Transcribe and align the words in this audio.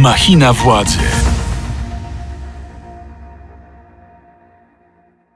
Machina 0.00 0.52
władzy. 0.52 0.98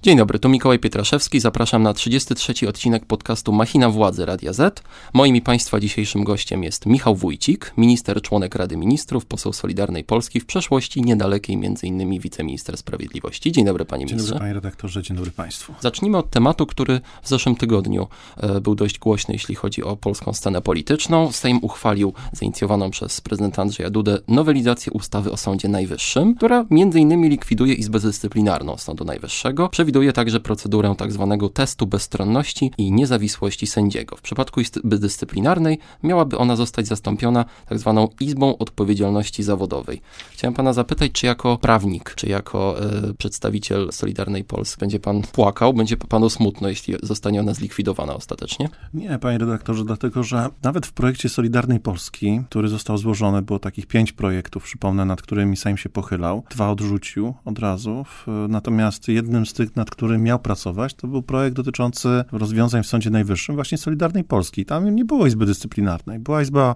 Dzień 0.05 0.17
dobry, 0.17 0.39
tu 0.39 0.49
Mikołaj 0.49 0.79
Pietraszewski. 0.79 1.41
Zapraszam 1.41 1.83
na 1.83 1.95
33 1.95 2.69
odcinek 2.69 3.07
podcastu 3.07 3.53
Machina 3.53 3.91
Władzy 3.91 4.27
Radia 4.27 4.53
Z. 4.53 4.83
Moim 5.13 5.37
i 5.37 5.43
Państwa 5.43 5.81
dzisiejszym 5.81 6.25
gościem 6.25 6.63
jest 6.63 6.87
Michał 6.87 7.17
Wójcik, 7.17 7.73
minister, 7.77 8.23
członek 8.23 8.55
Rady 8.55 8.77
Ministrów, 8.77 9.27
poseł 9.27 9.53
Solidarnej 9.53 10.05
Polski, 10.05 10.41
w 10.41 10.47
przeszłości 10.47 11.03
niedalekiej 11.03 11.57
m.in. 11.57 12.21
wiceminister 12.21 12.77
sprawiedliwości. 12.77 13.53
Dzień 13.53 13.65
dobry, 13.65 13.85
panie 13.85 14.01
Dzień 14.01 14.15
ministrze. 14.15 14.35
dobry, 14.35 14.41
panie 14.41 14.55
redaktorze, 14.55 15.03
dzień 15.03 15.17
dobry 15.17 15.33
państwu. 15.33 15.75
Zacznijmy 15.81 16.19
od 16.19 16.31
tematu, 16.31 16.67
który 16.67 17.01
w 17.23 17.29
zeszłym 17.29 17.57
tygodniu 17.57 18.09
e, 18.37 18.61
był 18.61 18.75
dość 18.75 18.99
głośny, 18.99 19.35
jeśli 19.35 19.55
chodzi 19.55 19.83
o 19.83 19.97
polską 19.97 20.33
scenę 20.33 20.63
polityczną. 20.63 21.33
Sejm 21.33 21.59
uchwalił 21.63 22.13
zainicjowaną 22.33 22.91
przez 22.91 23.21
prezydenta 23.21 23.63
Andrzeja 23.63 23.91
Dudę 23.91 24.19
nowelizację 24.29 24.93
ustawy 24.93 25.33
o 25.33 25.37
Sądzie 25.37 25.69
Najwyższym, 25.69 26.35
która 26.35 26.67
m.in. 26.71 27.29
likwiduje 27.29 27.75
Izbę 27.75 28.01
Dyscyplinarną 28.01 28.77
Sądu 28.77 29.05
Najwyższego. 29.05 29.69
Przewiduje 29.69 29.94
także 30.13 30.41
procedurę 30.41 30.95
tak 30.99 31.13
zwanego 31.13 31.49
testu 31.49 31.87
bezstronności 31.87 32.71
i 32.79 32.93
niezawisłości 32.93 33.67
sędziego. 33.67 34.17
W 34.17 34.23
przypadku 34.23 34.61
Izby 34.61 34.99
Dyscyplinarnej 34.99 35.79
miałaby 36.03 36.39
ona 36.39 36.57
zostać 36.57 36.87
zastąpiona 36.87 37.45
tak 37.69 37.79
zwaną 37.79 38.09
Izbą 38.21 38.59
Odpowiedzialności 38.59 39.43
Zawodowej. 39.43 40.01
Chciałem 40.33 40.55
pana 40.55 40.73
zapytać, 40.73 41.13
czy 41.13 41.27
jako 41.27 41.59
prawnik, 41.59 42.15
czy 42.15 42.29
jako 42.29 42.83
e, 42.83 43.15
przedstawiciel 43.15 43.93
Solidarnej 43.93 44.45
Polski 44.45 44.81
będzie 44.81 45.01
pan 45.01 45.23
płakał, 45.23 45.75
będzie 45.75 45.97
panu 45.97 46.31
smutno, 46.31 46.69
jeśli 46.69 46.95
zostanie 47.03 47.41
ona 47.41 47.55
zlikwidowana 47.55 48.15
ostatecznie? 48.15 48.69
Nie, 48.95 49.19
panie 49.19 49.39
redaktorze, 49.39 49.85
dlatego 49.85 50.23
że 50.23 50.49
nawet 50.63 50.87
w 50.87 50.93
projekcie 50.93 51.29
Solidarnej 51.29 51.81
Polski, 51.81 52.41
który 52.51 52.69
został 52.69 52.99
złożony, 52.99 53.43
było 53.43 53.59
takich 53.59 53.87
pięć 53.87 54.13
projektów, 54.13 54.65
przypomnę, 54.65 55.05
nad 55.05 55.23
którymi 55.23 55.57
Sejm 55.57 55.77
się 55.77 55.89
pochylał. 55.89 56.43
Dwa 56.51 56.71
odrzucił 56.71 57.35
od 57.45 57.59
razu. 57.59 58.05
Natomiast 58.49 59.09
jednym 59.09 59.47
z 59.47 59.53
tych, 59.53 59.77
nad 59.85 59.91
którym 59.91 60.23
miał 60.23 60.39
pracować, 60.39 60.95
to 60.95 61.09
był 61.09 61.23
projekt 61.23 61.57
dotyczący 61.57 62.25
rozwiązań 62.33 62.83
w 62.83 62.87
Sądzie 62.87 63.11
Najwyższym, 63.11 63.55
właśnie 63.55 63.79
Solidarnej 63.79 64.25
Polski. 64.25 64.65
Tam 64.65 64.95
nie 64.95 65.05
było 65.05 65.27
Izby 65.27 65.47
Dyscyplinarnej. 65.47 66.19
Była 66.19 66.43
Izba 66.43 66.75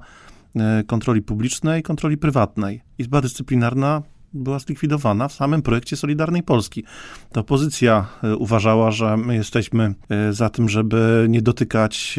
e, 0.56 0.84
Kontroli 0.87 1.23
Publicznej 1.23 1.83
Kontroli 1.83 2.17
Prywatnej. 2.17 2.83
Izba 2.98 3.20
Dyscyplinarna 3.20 4.03
była 4.33 4.59
zlikwidowana 4.59 5.28
w 5.28 5.33
samym 5.33 5.62
projekcie 5.62 5.97
Solidarnej 5.97 6.42
Polski. 6.42 6.84
To 7.33 7.41
opozycja 7.41 8.06
e, 8.23 8.37
uważała, 8.37 8.91
że 8.91 9.17
my 9.17 9.34
jesteśmy 9.34 9.95
e, 10.09 10.33
za 10.33 10.48
tym, 10.48 10.69
żeby 10.69 11.27
nie 11.28 11.43
dotykać 11.43 12.19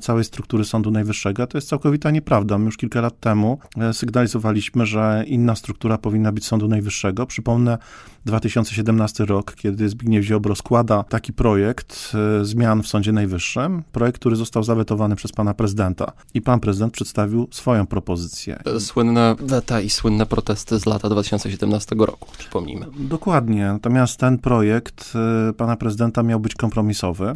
całej 0.00 0.24
struktury 0.24 0.64
Sądu 0.64 0.90
Najwyższego. 0.90 1.46
To 1.46 1.58
jest 1.58 1.68
całkowita 1.68 2.10
nieprawda. 2.10 2.58
My 2.58 2.64
już 2.64 2.76
kilka 2.76 3.00
lat 3.00 3.20
temu 3.20 3.58
sygnalizowaliśmy, 3.92 4.86
że 4.86 5.24
inna 5.26 5.54
struktura 5.54 5.98
powinna 5.98 6.32
być 6.32 6.46
Sądu 6.46 6.68
Najwyższego. 6.68 7.26
Przypomnę 7.26 7.78
2017 8.26 9.24
rok, 9.24 9.54
kiedy 9.54 9.88
Zbigniew 9.88 10.24
Ziobro 10.24 10.54
składa 10.54 11.02
taki 11.02 11.32
projekt 11.32 12.12
e, 12.40 12.44
zmian 12.44 12.82
w 12.82 12.88
Sądzie 12.88 13.12
Najwyższym, 13.12 13.82
projekt, 13.92 14.18
który 14.18 14.36
został 14.36 14.62
zawetowany 14.62 15.16
przez 15.16 15.32
pana 15.32 15.54
prezydenta. 15.54 16.12
I 16.34 16.42
pan 16.42 16.60
prezydent 16.60 16.92
przedstawił 16.92 17.48
swoją 17.50 17.86
propozycję. 17.86 18.62
Słynne 18.78 19.36
weta 19.40 19.80
i 19.80 19.90
słynne 19.90 20.26
protesty 20.26 20.78
z 20.78 20.86
lata 20.86 21.08
2017 21.08 21.96
roku, 21.98 22.28
przypomnijmy. 22.38 22.86
Dokładnie. 22.98 23.66
Natomiast 23.66 24.16
ten 24.16 24.38
projekt 24.38 25.12
e, 25.50 25.52
pana 25.52 25.76
prezydenta 25.76 26.22
miał 26.22 26.40
być 26.40 26.54
kompromisowy, 26.54 27.26
e, 27.26 27.34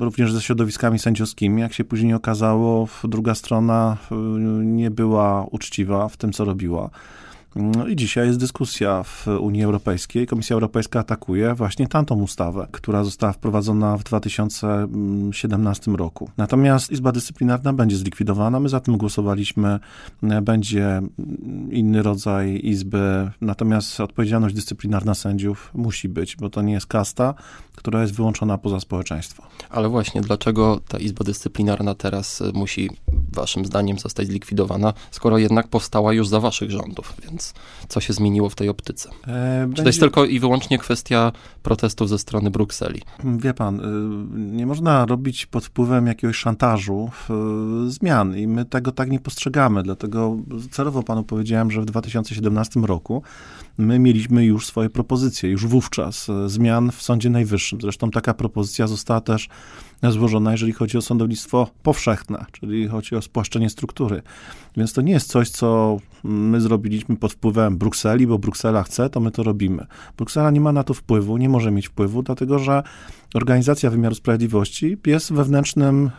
również 0.00 0.32
ze 0.32 0.42
środowiskami 0.42 0.98
sędziowskimi. 0.98 1.60
Jak 1.60 1.72
się 1.72 1.84
później 1.84 2.14
okazało, 2.14 2.88
druga 3.04 3.34
strona 3.34 3.96
nie 4.60 4.90
była 4.90 5.46
uczciwa 5.50 6.08
w 6.08 6.16
tym, 6.16 6.32
co 6.32 6.44
robiła. 6.44 6.90
No 7.60 7.86
i 7.86 7.96
dzisiaj 7.96 8.26
jest 8.26 8.38
dyskusja 8.38 9.02
w 9.02 9.26
Unii 9.40 9.64
Europejskiej. 9.64 10.26
Komisja 10.26 10.54
Europejska 10.54 11.00
atakuje 11.00 11.54
właśnie 11.54 11.88
tamtą 11.88 12.22
ustawę, 12.22 12.68
która 12.72 13.04
została 13.04 13.32
wprowadzona 13.32 13.96
w 13.96 14.04
2017 14.04 15.90
roku. 15.90 16.30
Natomiast 16.36 16.92
Izba 16.92 17.12
Dyscyplinarna 17.12 17.72
będzie 17.72 17.96
zlikwidowana. 17.96 18.60
My 18.60 18.68
za 18.68 18.80
tym 18.80 18.96
głosowaliśmy. 18.96 19.78
Będzie 20.42 21.00
inny 21.70 22.02
rodzaj 22.02 22.60
izby. 22.62 23.30
Natomiast 23.40 24.00
odpowiedzialność 24.00 24.54
dyscyplinarna 24.54 25.14
sędziów 25.14 25.70
musi 25.74 26.08
być, 26.08 26.36
bo 26.36 26.50
to 26.50 26.62
nie 26.62 26.72
jest 26.72 26.86
kasta, 26.86 27.34
która 27.76 28.02
jest 28.02 28.14
wyłączona 28.14 28.58
poza 28.58 28.80
społeczeństwo. 28.80 29.42
Ale 29.70 29.88
właśnie 29.88 30.20
dlaczego 30.20 30.80
ta 30.88 30.98
Izba 30.98 31.24
Dyscyplinarna 31.24 31.94
teraz 31.94 32.42
musi, 32.54 32.90
waszym 33.32 33.64
zdaniem, 33.64 33.98
zostać 33.98 34.26
zlikwidowana, 34.26 34.92
skoro 35.10 35.38
jednak 35.38 35.68
powstała 35.68 36.12
już 36.12 36.28
za 36.28 36.40
waszych 36.40 36.70
rządów? 36.70 37.14
Więc 37.22 37.54
co 37.88 38.00
się 38.00 38.12
zmieniło 38.12 38.48
w 38.50 38.54
tej 38.54 38.68
optyce? 38.68 39.10
E, 39.26 39.68
Czy 39.74 39.82
to 39.82 39.88
jest 39.88 40.00
tylko 40.00 40.24
i 40.24 40.40
wyłącznie 40.40 40.78
kwestia 40.78 41.32
protestów 41.62 42.08
ze 42.08 42.18
strony 42.18 42.50
Brukseli? 42.50 43.02
Wie 43.24 43.54
pan, 43.54 43.80
y, 43.80 44.56
nie 44.56 44.66
można 44.66 45.06
robić 45.06 45.46
pod 45.46 45.64
wpływem 45.64 46.06
jakiegoś 46.06 46.36
szantażu 46.36 47.10
y, 47.86 47.90
zmian 47.90 48.36
i 48.36 48.46
my 48.46 48.64
tego 48.64 48.92
tak 48.92 49.10
nie 49.10 49.20
postrzegamy, 49.20 49.82
dlatego 49.82 50.36
celowo 50.70 51.02
panu 51.02 51.24
powiedziałem, 51.24 51.70
że 51.70 51.80
w 51.80 51.84
2017 51.84 52.80
roku 52.80 53.22
my 53.78 53.98
mieliśmy 53.98 54.44
już 54.44 54.66
swoje 54.66 54.90
propozycje, 54.90 55.50
już 55.50 55.66
wówczas 55.66 56.28
y, 56.28 56.48
zmian 56.48 56.90
w 56.90 57.02
Sądzie 57.02 57.30
Najwyższym. 57.30 57.80
Zresztą 57.80 58.10
taka 58.10 58.34
propozycja 58.34 58.86
została 58.86 59.20
też 59.20 59.48
złożona, 60.02 60.52
jeżeli 60.52 60.72
chodzi 60.72 60.98
o 60.98 61.02
sądownictwo 61.02 61.70
powszechne, 61.82 62.44
czyli 62.52 62.88
chodzi 62.88 63.16
o 63.16 63.22
spłaszczenie 63.22 63.70
struktury. 63.70 64.22
Więc 64.76 64.92
to 64.92 65.02
nie 65.02 65.12
jest 65.12 65.28
coś, 65.28 65.50
co 65.50 65.98
my 66.24 66.60
zrobiliśmy 66.60 67.16
pod 67.16 67.32
wpływem 67.32 67.78
Brukseli, 67.78 68.26
bo 68.26 68.38
Bruksela 68.38 68.82
chce, 68.82 69.10
to 69.10 69.20
my 69.20 69.30
to 69.30 69.42
robimy. 69.42 69.86
Bruksela 70.16 70.50
nie 70.50 70.60
ma 70.60 70.72
na 70.72 70.84
to 70.84 70.94
wpływu, 70.94 71.36
nie 71.36 71.48
może 71.48 71.70
mieć 71.70 71.88
wpływu, 71.88 72.22
dlatego 72.22 72.58
że 72.58 72.82
organizacja 73.34 73.90
wymiaru 73.90 74.14
sprawiedliwości 74.14 74.96
jest 75.06 75.32
wewnętrznym 75.32 76.10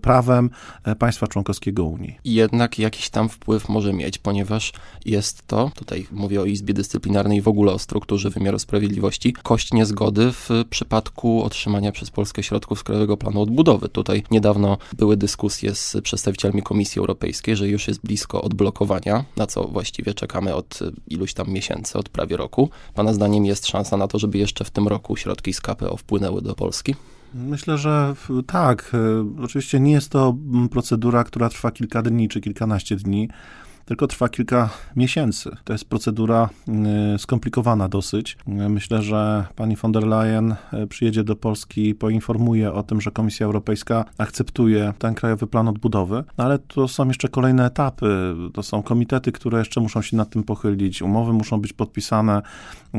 prawem 0.00 0.50
e, 0.84 0.96
państwa 0.96 1.26
członkowskiego 1.26 1.84
Unii. 1.84 2.18
Jednak 2.24 2.78
jakiś 2.78 3.10
tam 3.10 3.28
wpływ 3.28 3.68
może 3.68 3.92
mieć, 3.92 4.18
ponieważ 4.18 4.72
jest 5.04 5.46
to, 5.46 5.70
tutaj 5.74 6.06
mówię 6.12 6.40
o 6.40 6.44
Izbie 6.44 6.74
Dyscyplinarnej 6.74 7.42
w 7.42 7.48
ogóle 7.48 7.72
o 7.72 7.78
strukturze 7.78 8.30
wymiaru 8.30 8.58
sprawiedliwości, 8.58 9.32
kość 9.32 9.72
niezgody 9.72 10.32
w 10.32 10.48
przypadku 10.70 11.42
otrzymania 11.42 11.92
przez 11.92 12.10
Polskę 12.10 12.42
środków 12.42 12.78
z 12.78 12.82
Krajowego 12.82 13.16
Planu 13.16 13.42
Odbudowy. 13.42 13.88
Tutaj 13.88 14.22
niedawno 14.30 14.78
były 14.92 15.16
dyskusje 15.16 15.74
z 15.74 15.96
przedstawicielami 16.02 16.62
Komisji 16.62 16.98
Europejskiej, 16.98 17.56
że 17.56 17.68
już 17.68 17.88
jest 17.88 18.00
blisko 18.00 18.42
odblokowania, 18.42 19.24
na 19.36 19.46
co 19.46 19.64
właściwie 19.64 20.14
czekamy 20.14 20.54
od 20.54 20.78
iluś 21.08 21.34
tam 21.34 21.48
miesięcy, 21.48 21.98
od 21.98 22.08
prawie 22.08 22.36
roku. 22.36 22.70
Pana 22.94 23.12
zdaniem 23.12 23.44
jest 23.44 23.66
szansa 23.66 23.96
na 23.96 24.08
to, 24.08 24.18
żeby 24.18 24.38
jeszcze 24.38 24.64
w 24.64 24.70
tym 24.70 24.88
roku 24.88 25.16
środki 25.16 25.52
z 25.52 25.60
KPO 25.60 25.96
wpłynęły 25.96 26.31
do 26.40 26.54
Polski? 26.54 26.94
Myślę, 27.34 27.78
że 27.78 28.14
tak. 28.46 28.92
E, 28.94 29.42
oczywiście 29.42 29.80
nie 29.80 29.92
jest 29.92 30.08
to 30.08 30.36
procedura, 30.70 31.24
która 31.24 31.48
trwa 31.48 31.70
kilka 31.70 32.02
dni 32.02 32.28
czy 32.28 32.40
kilkanaście 32.40 32.96
dni 32.96 33.28
tylko 33.92 34.06
trwa 34.06 34.28
kilka 34.28 34.70
miesięcy. 34.96 35.56
To 35.64 35.72
jest 35.72 35.84
procedura 35.84 36.48
y, 37.14 37.18
skomplikowana 37.18 37.88
dosyć. 37.88 38.36
Myślę, 38.46 39.02
że 39.02 39.44
pani 39.56 39.76
von 39.76 39.92
der 39.92 40.06
Leyen 40.06 40.54
y, 40.82 40.86
przyjedzie 40.86 41.24
do 41.24 41.36
Polski 41.36 41.88
i 41.88 41.94
poinformuje 41.94 42.72
o 42.72 42.82
tym, 42.82 43.00
że 43.00 43.10
Komisja 43.10 43.46
Europejska 43.46 44.04
akceptuje 44.18 44.92
ten 44.98 45.14
krajowy 45.14 45.46
plan 45.46 45.68
odbudowy, 45.68 46.24
no 46.38 46.44
ale 46.44 46.58
to 46.58 46.88
są 46.88 47.08
jeszcze 47.08 47.28
kolejne 47.28 47.66
etapy. 47.66 48.34
To 48.54 48.62
są 48.62 48.82
komitety, 48.82 49.32
które 49.32 49.58
jeszcze 49.58 49.80
muszą 49.80 50.02
się 50.02 50.16
nad 50.16 50.30
tym 50.30 50.42
pochylić, 50.42 51.02
umowy 51.02 51.32
muszą 51.32 51.60
być 51.60 51.72
podpisane, 51.72 52.42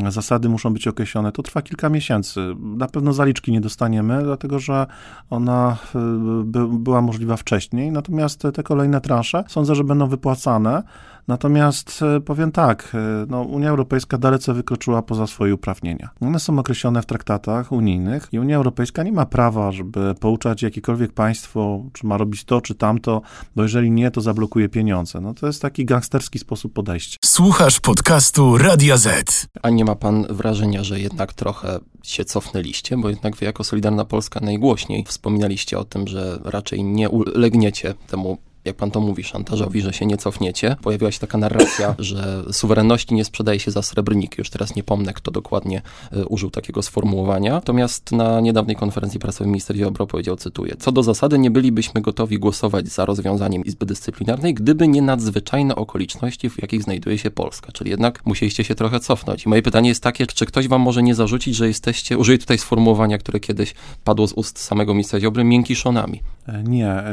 zasady 0.10 0.50
muszą 0.50 0.74
być 0.74 0.88
określone. 0.88 1.32
To 1.32 1.44
trwa 1.44 1.62
kilka 1.62 1.90
miesięcy. 1.90 2.56
Na 2.60 2.88
pewno 2.88 3.14
zaliczki 3.14 3.52
nie 3.52 3.62
dostaniemy, 3.62 4.24
dlatego 4.24 4.60
że 4.60 4.88
ona 5.30 5.78
y, 5.96 6.44
by, 6.44 6.68
była 6.68 7.02
możliwa 7.02 7.38
wcześniej, 7.38 7.92
natomiast 7.92 8.42
te 8.54 8.64
kolejne 8.64 9.02
transze 9.02 9.44
sądzę, 9.48 9.76
że 9.76 9.84
będą 9.84 10.08
wypłacane 10.08 10.83
Natomiast 11.28 12.00
e, 12.02 12.22
powiem 12.22 12.52
tak, 12.52 12.92
e, 12.94 13.26
no, 13.30 13.42
Unia 13.42 13.70
Europejska 13.70 14.18
dalece 14.18 14.54
wykroczyła 14.54 15.02
poza 15.02 15.28
swoje 15.28 15.54
uprawnienia. 15.54 16.10
One 16.22 16.40
są 16.40 16.60
określone 16.60 17.02
w 17.02 17.06
traktatach 17.06 17.72
unijnych 17.72 18.28
i 18.32 18.40
Unia 18.40 18.58
Europejska 18.58 19.04
nie 19.04 19.12
ma 19.12 19.26
prawa, 19.26 19.72
żeby 19.72 20.16
pouczać 20.20 20.62
jakiekolwiek 20.62 21.14
państwo, 21.14 21.84
czy 21.94 22.06
ma 22.06 22.18
robić 22.18 22.44
to, 22.44 22.62
czy 22.62 22.76
tamto, 22.76 23.22
bo 23.56 23.64
jeżeli 23.64 23.92
nie, 23.92 24.12
to 24.12 24.22
zablokuje 24.22 24.70
pieniądze. 24.70 25.22
No 25.22 25.34
to 25.34 25.48
jest 25.48 25.62
taki 25.62 25.86
gangsterski 25.86 26.40
sposób 26.40 26.74
podejścia. 26.74 27.18
Słuchasz 27.26 27.80
podcastu 27.80 28.58
Radia 28.58 28.98
Z. 28.98 29.48
A 29.62 29.70
nie 29.70 29.86
ma 29.86 29.96
pan 29.96 30.26
wrażenia, 30.30 30.84
że 30.84 31.00
jednak 31.00 31.34
trochę 31.34 31.80
się 32.04 32.26
cofnęliście, 32.26 32.98
bo 32.98 33.10
jednak 33.10 33.36
wy 33.36 33.46
jako 33.46 33.64
Solidarna 33.64 34.06
Polska 34.06 34.40
najgłośniej 34.40 35.06
wspominaliście 35.08 35.80
o 35.80 35.84
tym, 35.84 36.08
że 36.08 36.40
raczej 36.44 36.84
nie 36.84 37.10
ulegniecie 37.10 37.94
temu 38.08 38.38
jak 38.66 38.76
pan 38.76 38.92
to 38.92 39.00
mówi, 39.00 39.24
szantażowi, 39.24 39.82
że 39.82 39.94
się 39.94 40.06
nie 40.06 40.18
cofniecie. 40.18 40.76
Pojawiła 40.82 41.12
się 41.12 41.20
taka 41.20 41.38
narracja, 41.38 41.96
że 42.00 42.44
suwerenności 42.52 43.16
nie 43.16 43.26
sprzedaje 43.26 43.60
się 43.60 43.72
za 43.72 43.82
srebrniki. 43.82 44.36
Już 44.38 44.50
teraz 44.50 44.76
nie 44.76 44.84
pomnę, 44.84 45.14
kto 45.14 45.32
dokładnie 45.32 45.82
y, 46.18 46.26
użył 46.26 46.50
takiego 46.50 46.82
sformułowania. 46.82 47.54
Natomiast 47.54 48.12
na 48.12 48.42
niedawnej 48.42 48.76
konferencji 48.76 49.20
prasowej 49.20 49.48
minister 49.48 49.76
Ziobro 49.76 50.08
powiedział, 50.08 50.36
cytuję, 50.36 50.76
co 50.80 50.92
do 50.92 51.04
zasady 51.04 51.40
nie 51.40 51.52
bylibyśmy 51.52 52.02
gotowi 52.02 52.40
głosować 52.40 52.88
za 52.88 53.06
rozwiązaniem 53.06 53.66
Izby 53.66 53.86
Dyscyplinarnej, 53.86 54.54
gdyby 54.54 54.88
nie 54.88 55.02
nadzwyczajne 55.02 55.76
okoliczności, 55.76 56.50
w 56.50 56.62
jakich 56.62 56.84
znajduje 56.84 57.18
się 57.18 57.32
Polska. 57.32 57.72
Czyli 57.72 57.90
jednak 57.90 58.26
musieliście 58.26 58.64
się 58.64 58.76
trochę 58.76 59.00
cofnąć. 59.00 59.46
I 59.46 59.50
moje 59.50 59.62
pytanie 59.62 59.90
jest 59.90 60.04
takie, 60.04 60.28
czy 60.28 60.46
ktoś 60.46 60.68
wam 60.68 60.82
może 60.82 61.04
nie 61.04 61.16
zarzucić, 61.16 61.56
że 61.56 61.68
jesteście, 61.68 62.18
użyję 62.18 62.38
tutaj 62.38 62.58
sformułowania, 62.58 63.18
które 63.18 63.40
kiedyś 63.40 63.74
padło 64.04 64.28
z 64.28 64.34
ust 64.34 64.60
samego 64.60 64.94
ministra 64.94 65.20
Ziobry, 65.20 65.44
miękiszonami. 65.44 66.22
E, 66.48 66.64
nie, 66.64 66.90
e, 66.90 67.04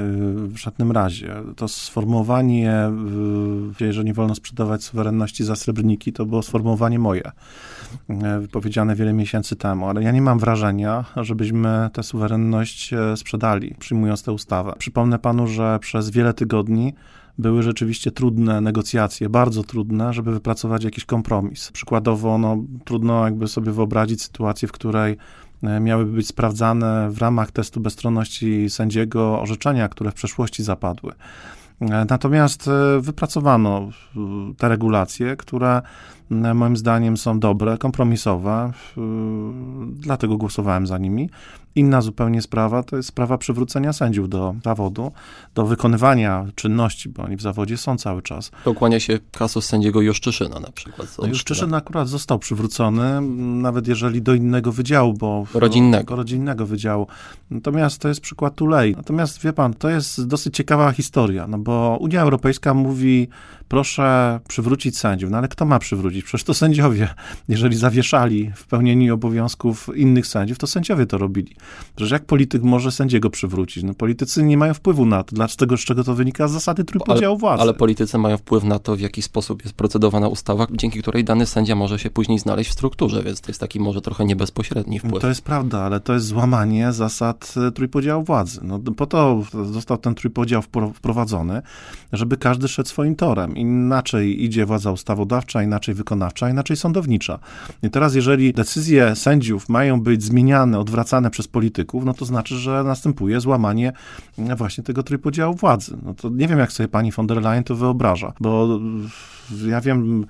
w 0.47 0.57
żadnym 0.57 0.93
razie. 0.93 1.40
To 1.57 1.69
sformułowanie, 1.69 2.73
e, 3.81 3.93
że 3.93 4.05
nie 4.05 4.15
wolno 4.15 4.35
sprzedawać 4.35 4.85
suwerenności 4.85 5.45
za 5.45 5.57
srebrniki, 5.57 6.13
to 6.13 6.27
było 6.27 6.43
sformułowanie 6.43 6.99
moje, 6.99 7.31
wypowiedziane 8.41 8.95
wiele 8.97 9.13
miesięcy 9.13 9.57
temu, 9.57 9.89
ale 9.89 10.03
ja 10.03 10.13
nie 10.13 10.23
mam 10.23 10.39
wrażenia, 10.39 11.05
żebyśmy 11.17 11.91
tę 11.93 12.03
suwerenność 12.03 12.91
sprzedali, 13.17 13.75
przyjmując 13.79 14.23
tę 14.23 14.33
ustawę. 14.33 14.73
Przypomnę 14.79 15.19
panu, 15.19 15.47
że 15.47 15.79
przez 15.79 16.11
wiele 16.11 16.35
tygodni 16.35 16.95
były 17.39 17.63
rzeczywiście 17.63 18.11
trudne 18.11 18.61
negocjacje, 18.61 19.29
bardzo 19.29 19.63
trudne, 19.65 20.13
żeby 20.13 20.33
wypracować 20.33 20.85
jakiś 20.85 21.05
kompromis. 21.05 21.71
Przykładowo, 21.73 22.39
no, 22.39 22.57
trudno 22.85 23.25
jakby 23.25 23.49
sobie 23.49 23.73
wyobrazić 23.73 24.23
sytuację, 24.23 24.69
w 24.69 24.73
której 24.73 25.13
E, 25.13 25.17
miałyby 25.63 26.13
być 26.13 26.27
sprawdzane 26.27 27.11
w 27.11 27.19
ramach 27.19 27.51
testu 27.51 27.81
bezstronności 27.81 28.71
sędziego 28.71 29.41
orzeczenia, 29.41 29.89
które 29.89 30.11
w 30.11 30.15
przeszłości 30.15 30.63
zapadły. 30.63 31.13
E, 31.81 32.07
natomiast 32.11 32.69
e, 32.69 33.01
wypracowano 33.01 33.89
te 34.59 34.69
regulacje, 34.69 35.37
które 35.37 35.83
moim 36.31 36.77
zdaniem 36.77 37.17
są 37.17 37.41
dobre, 37.41 37.79
kompromisowe, 37.79 38.73
dlatego 39.91 40.37
głosowałem 40.37 40.87
za 40.87 40.99
nimi. 40.99 41.31
Inna 41.75 42.01
zupełnie 42.01 42.43
sprawa 42.43 42.83
to 42.83 42.97
jest 42.97 43.09
sprawa 43.09 43.39
przywrócenia 43.39 43.93
sędziów 43.93 44.29
do 44.29 44.55
zawodu, 44.65 45.13
do 45.55 45.67
wykonywania 45.67 46.47
czynności, 46.55 47.09
bo 47.09 47.23
oni 47.23 47.37
w 47.37 47.43
zawodzie 47.43 47.77
są 47.77 47.97
cały 47.97 48.23
czas. 48.23 48.51
To 48.65 48.75
kłania 48.75 49.01
się 49.01 49.19
kasus 49.33 49.67
sędziego 49.67 50.01
Juszczyszyna 50.01 50.61
na 50.61 50.71
przykład. 50.71 51.17
No, 51.19 51.29
Juszczyszyn 51.29 51.75
akurat 51.75 52.09
został 52.09 52.39
przywrócony, 52.39 53.21
nawet 53.63 53.89
jeżeli 53.89 54.23
do 54.23 54.35
innego 54.35 54.73
wydziału, 54.73 55.15
bo... 55.15 55.47
Rodzinnego. 55.55 56.17
Rodzinnego 56.17 56.67
wydziału. 56.67 57.07
Natomiast 57.51 57.99
to 57.99 58.09
jest 58.09 58.21
przykład 58.21 58.55
Tulei. 58.55 58.97
Natomiast 58.97 59.41
wie 59.43 59.53
pan, 59.53 59.75
to 59.75 59.89
jest 59.89 60.27
dosyć 60.27 60.57
ciekawa 60.57 60.93
historia, 60.93 61.47
no 61.47 61.59
bo 61.59 61.99
Unia 62.01 62.23
Europejska 62.23 62.75
mówi, 62.75 63.29
proszę 63.69 64.41
przywrócić 64.49 64.99
sędziów, 64.99 65.31
no 65.31 65.39
ale 65.39 65.49
kto 65.49 65.65
ma 65.65 65.79
przywrócić? 65.79 66.20
Przecież 66.25 66.45
to 66.45 66.55
sędziowie. 66.55 67.09
Jeżeli 67.49 67.77
zawieszali 67.77 68.51
w 68.55 68.67
pełnieniu 68.67 69.15
obowiązków 69.15 69.91
innych 69.97 70.27
sędziów, 70.27 70.59
to 70.59 70.67
sędziowie 70.67 71.07
to 71.07 71.19
robili. 71.19 71.57
Przecież 71.97 72.13
jak 72.13 72.25
polityk 72.25 72.63
może 72.63 72.93
sędziego 72.93 73.31
przywrócić? 73.31 73.85
No, 73.85 73.95
politycy 73.95 74.43
nie 74.43 74.59
mają 74.59 74.75
wpływu 74.75 75.07
na 75.07 75.23
to. 75.23 75.37
Dlaczego, 75.37 75.77
z 75.77 75.81
czego 75.81 76.05
to 76.05 76.15
wynika? 76.15 76.49
Z 76.49 76.53
zasady 76.53 76.85
trójpodziału 76.85 77.39
władzy. 77.39 77.63
Ale 77.63 77.75
politycy 77.75 78.19
mają 78.19 78.37
wpływ 78.37 78.65
na 78.65 78.79
to, 78.79 78.97
w 78.97 79.01
jaki 79.01 79.23
sposób 79.23 79.63
jest 79.65 79.75
procedowana 79.75 80.29
ustawa, 80.29 80.67
dzięki 80.71 81.03
której 81.03 81.25
dany 81.25 81.47
sędzia 81.47 81.75
może 81.75 81.99
się 81.99 82.11
później 82.11 82.39
znaleźć 82.39 82.71
w 82.71 82.73
strukturze, 82.73 83.23
więc 83.23 83.41
to 83.41 83.51
jest 83.51 83.61
taki 83.61 83.81
może 83.81 84.01
trochę 84.01 84.25
niebezpośredni 84.25 84.99
wpływ. 84.99 85.23
To 85.23 85.29
jest 85.29 85.43
prawda, 85.43 85.81
ale 85.81 86.01
to 86.01 86.13
jest 86.15 86.27
złamanie 86.27 86.93
zasad 86.93 87.55
e, 87.69 87.73
trójpodziału 87.73 88.25
władzy. 88.25 88.61
No, 88.63 88.79
po 88.79 89.07
to 89.07 89.43
został 89.73 89.99
ten 89.99 90.15
trójpodział 90.15 90.63
wprowadzony, 90.95 91.63
żeby 92.13 92.37
każdy 92.37 92.69
szedł 92.69 92.89
swoim 92.89 93.17
torem. 93.17 93.57
Inaczej 93.57 94.45
idzie 94.45 94.67
władza 94.67 94.93
ustawodawcza, 94.93 95.63
inaczej 95.63 95.95
wykonawcza, 95.95 96.10
inaczej 96.51 96.77
sądownicza. 96.77 97.39
I 97.83 97.91
teraz, 97.91 98.15
jeżeli 98.15 98.53
decyzje 98.53 99.17
sędziów 99.17 99.69
mają 99.69 100.01
być 100.01 100.23
zmieniane, 100.23 100.79
odwracane 100.79 101.31
przez 101.31 101.49
polityków, 101.49 102.05
no 102.05 102.15
to 102.15 102.25
znaczy, 102.25 102.57
że 102.57 102.85
następuje 102.85 103.41
złamanie 103.41 103.93
właśnie 104.57 104.85
tego 104.85 105.03
trójpodziału 105.03 105.55
władzy. 105.55 105.97
No 106.03 106.15
to 106.15 106.29
nie 106.29 106.49
wiem, 106.49 106.59
jak 106.59 106.73
sobie 106.73 106.89
pani 106.89 107.13
von 107.13 107.27
der 107.27 107.43
Leyen 107.43 107.65
to 107.65 107.75
wyobraża, 107.75 108.33
bo 108.41 108.81
ja 109.69 109.81
wiem, 109.81 110.27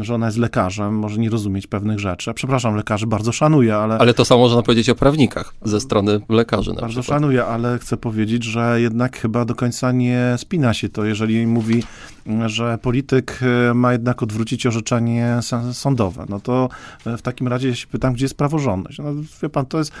że 0.00 0.14
ona 0.14 0.26
jest 0.26 0.38
lekarzem, 0.38 0.94
może 0.98 1.20
nie 1.20 1.30
rozumieć 1.30 1.66
pewnych 1.66 1.98
rzeczy. 1.98 2.34
Przepraszam, 2.34 2.74
lekarzy 2.76 3.06
bardzo 3.06 3.32
szanuję, 3.32 3.76
ale... 3.76 3.98
Ale 3.98 4.14
to 4.14 4.24
samo 4.24 4.40
można 4.40 4.62
powiedzieć 4.62 4.90
o 4.90 4.94
prawnikach 4.94 5.54
ze 5.64 5.80
strony 5.80 6.20
lekarzy 6.28 6.70
na 6.72 6.80
Bardzo 6.80 7.00
przykład. 7.00 7.20
szanuję, 7.20 7.44
ale 7.44 7.78
chcę 7.78 7.96
powiedzieć, 7.96 8.44
że 8.44 8.80
jednak 8.80 9.18
chyba 9.18 9.44
do 9.44 9.54
końca 9.54 9.92
nie 9.92 10.34
spina 10.36 10.74
się 10.74 10.88
to, 10.88 11.04
jeżeli 11.04 11.46
mówi, 11.46 11.82
że 12.46 12.78
polityk 12.82 13.40
e, 13.70 13.74
ma 13.74 13.92
jednak 13.92 14.22
odwrócić 14.22 14.66
orzeczenie 14.66 15.38
sądowe. 15.72 16.24
No 16.28 16.40
to 16.40 16.68
w 17.06 17.22
takim 17.22 17.48
razie 17.48 17.76
się 17.76 17.86
pytam, 17.86 18.12
gdzie 18.14 18.24
jest 18.24 18.36
praworządność? 18.36 18.98
No, 18.98 19.04
wie 19.42 19.48
pan, 19.48 19.66
to 19.66 19.78
jest 19.78 19.92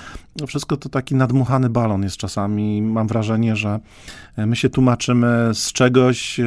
wszystko 0.46 0.76
to 0.76 0.88
taki 0.88 1.14
nadmuchany 1.14 1.70
balon 1.70 2.02
jest 2.02 2.16
czasami. 2.16 2.82
Mam 2.82 3.06
wrażenie, 3.06 3.56
że 3.56 3.80
my 4.36 4.56
się 4.56 4.70
tłumaczymy 4.70 5.50
z 5.54 5.72
czegoś, 5.72 6.40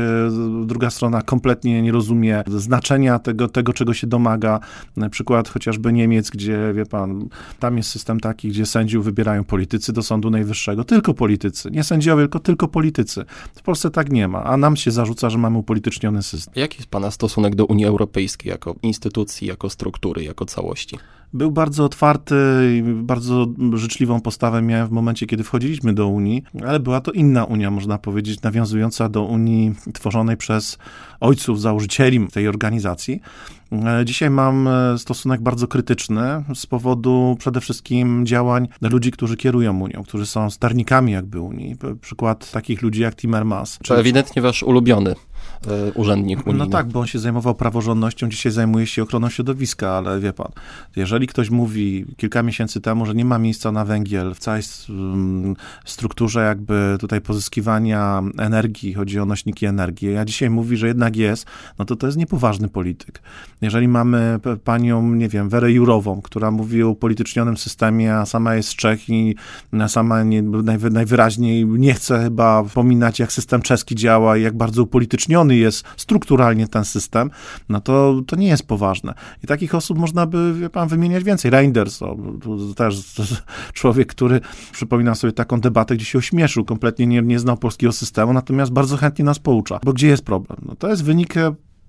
druga 0.66 0.90
strona 0.90 1.22
kompletnie 1.22 1.82
nie 1.82 1.92
rozumie 1.92 2.17
rozumie 2.18 2.44
znaczenia 2.48 3.20
tego, 3.20 3.48
tego, 3.48 3.74
czego 3.74 3.94
się 3.94 4.08
domaga. 4.08 4.60
Na 4.96 5.10
przykład 5.10 5.50
chociażby 5.50 5.94
Niemiec, 5.94 6.30
gdzie, 6.30 6.74
wie 6.74 6.86
pan, 6.86 7.30
tam 7.60 7.78
jest 7.78 7.90
system 7.90 8.20
taki, 8.20 8.50
gdzie 8.50 8.66
sędziów 8.66 9.06
wybierają 9.06 9.44
politycy 9.44 9.94
do 9.94 10.04
Sądu 10.04 10.30
Najwyższego. 10.30 10.84
Tylko 10.84 11.14
politycy. 11.14 11.72
Nie 11.72 11.84
sędziowie, 11.84 12.24
tylko, 12.24 12.40
tylko 12.40 12.68
politycy. 12.68 13.26
W 13.56 13.62
Polsce 13.62 13.92
tak 13.92 14.12
nie 14.12 14.28
ma, 14.28 14.44
a 14.44 14.58
nam 14.58 14.76
się 14.76 14.92
zarzuca, 14.92 15.30
że 15.30 15.38
mamy 15.38 15.58
upolityczniony 15.58 16.24
system. 16.24 16.54
Jaki 16.56 16.78
jest 16.78 16.90
pana 16.90 17.12
stosunek 17.12 17.56
do 17.56 17.66
Unii 17.66 17.86
Europejskiej 17.86 18.50
jako 18.50 18.76
instytucji, 18.82 19.48
jako 19.48 19.70
struktury, 19.70 20.24
jako 20.24 20.46
całości? 20.46 20.98
Był 21.34 21.52
bardzo 21.52 21.86
otwarty 21.86 22.36
i 22.78 22.84
bardzo 22.84 23.48
życzliwą 23.74 24.22
postawę 24.22 24.62
miałem 24.62 24.88
w 24.88 24.92
momencie, 24.92 25.26
kiedy 25.26 25.44
wchodziliśmy 25.44 25.94
do 25.94 26.08
Unii, 26.08 26.44
ale 26.68 26.80
była 26.80 27.02
to 27.02 27.12
inna 27.12 27.46
Unia, 27.46 27.72
można 27.72 27.98
powiedzieć, 27.98 28.42
nawiązująca 28.42 29.10
do 29.10 29.24
Unii 29.24 29.76
tworzonej 29.94 30.38
przez 30.38 30.78
ojców, 31.20 31.62
założycieli 31.62 32.07
tej 32.34 32.48
organizacji. 32.48 33.22
E, 33.72 34.06
dzisiaj 34.06 34.30
mam 34.30 34.68
e, 34.68 34.98
stosunek 34.98 35.42
bardzo 35.42 35.68
krytyczny 35.68 36.44
z 36.56 36.66
powodu 36.66 37.36
przede 37.40 37.62
wszystkim 37.62 38.26
działań 38.26 38.68
ludzi, 38.82 39.12
którzy 39.12 39.38
kierują 39.38 39.80
Unią, 39.80 40.04
którzy 40.04 40.26
są 40.26 40.50
sternikami 40.50 41.12
jakby 41.12 41.40
Unii. 41.42 41.76
Przykład 42.02 42.52
takich 42.52 42.82
ludzi 42.82 43.02
jak 43.02 43.16
Timmermans. 43.16 43.80
To 43.84 44.00
ewidentnie 44.00 44.42
wasz 44.42 44.64
ulubiony 44.64 45.16
urzędnik 45.96 46.48
unijny. 46.48 46.66
No 46.66 46.72
tak, 46.72 46.88
bo 46.88 47.00
on 47.00 47.08
się 47.08 47.20
zajmował 47.20 47.56
praworządnością, 47.56 48.30
dzisiaj 48.30 48.52
zajmuje 48.52 48.88
się 48.88 49.04
ochroną 49.04 49.30
środowiska, 49.30 49.92
ale 49.92 50.20
wie 50.20 50.34
pan, 50.34 50.52
jeżeli 50.96 51.28
ktoś 51.28 51.50
mówi 51.50 52.06
kilka 52.18 52.44
miesięcy 52.44 52.82
temu, 52.82 53.06
że 53.06 53.16
nie 53.16 53.26
ma 53.26 53.40
miejsca 53.40 53.72
na 53.72 53.86
węgiel 53.86 54.34
w 54.34 54.40
całej 54.40 54.62
mm, 54.90 55.56
strukturze 55.86 56.46
jakby 56.46 56.98
tutaj 57.00 57.22
pozyskiwania 57.22 58.24
energii, 58.38 58.94
chodzi 58.94 59.20
o 59.20 59.26
nośniki 59.26 59.66
energii, 59.66 60.18
a 60.18 60.26
dzisiaj 60.26 60.50
mówi, 60.50 60.78
że 60.78 60.88
jednak 60.88 61.16
jest, 61.16 61.46
no 61.80 61.86
to 61.86 61.96
to 61.96 62.08
jest 62.08 62.18
niepoważny 62.18 62.68
polityk. 62.68 63.22
Jeżeli 63.62 63.88
mamy 63.88 64.40
panią, 64.64 65.14
nie 65.14 65.30
wiem, 65.30 65.50
Werę 65.50 65.72
Jurową, 65.72 66.22
która 66.22 66.52
mówi 66.52 66.84
o 66.84 66.90
upolitycznionym 66.90 67.58
systemie, 67.58 68.16
a 68.16 68.26
sama 68.26 68.56
jest 68.56 68.70
z 68.70 68.76
Czech 68.76 69.10
i 69.10 69.36
sama 69.88 70.24
nie, 70.24 70.42
najwy, 70.42 70.90
najwyraźniej 70.90 71.66
nie 71.66 71.94
chce 71.94 72.24
chyba 72.24 72.64
pominać, 72.64 73.20
jak 73.20 73.32
system 73.32 73.62
czeski 73.62 73.96
działa 73.96 74.38
i 74.38 74.42
jak 74.42 74.58
bardzo 74.58 74.84
upolityczniony 74.84 75.37
jest 75.46 75.84
strukturalnie 75.98 76.68
ten 76.68 76.86
system, 76.86 77.32
no 77.70 77.82
to, 77.82 78.22
to 78.28 78.36
nie 78.36 78.48
jest 78.48 78.68
poważne. 78.68 79.14
I 79.44 79.48
takich 79.48 79.76
osób 79.76 79.98
można 79.98 80.26
by, 80.26 80.54
wie 80.54 80.70
pan, 80.70 80.88
wymieniać 80.88 81.24
więcej. 81.24 81.52
Reinders, 81.52 82.00
to 82.00 82.16
też 82.76 83.22
człowiek, 83.74 84.08
który, 84.08 84.42
przypominam 84.72 85.16
sobie 85.16 85.34
taką 85.34 85.62
debatę, 85.62 85.96
gdzie 85.96 86.06
się 86.06 86.18
ośmieszył, 86.18 86.66
kompletnie 86.66 87.08
nie, 87.08 87.22
nie 87.22 87.40
znał 87.40 87.58
polskiego 87.58 87.94
systemu, 87.94 88.34
natomiast 88.34 88.72
bardzo 88.72 88.98
chętnie 88.98 89.26
nas 89.26 89.40
poucza. 89.40 89.80
Bo 89.84 89.94
gdzie 89.94 90.08
jest 90.08 90.26
problem? 90.26 90.60
No 90.66 90.76
to 90.76 90.90
jest 90.90 91.04
wynik 91.04 91.34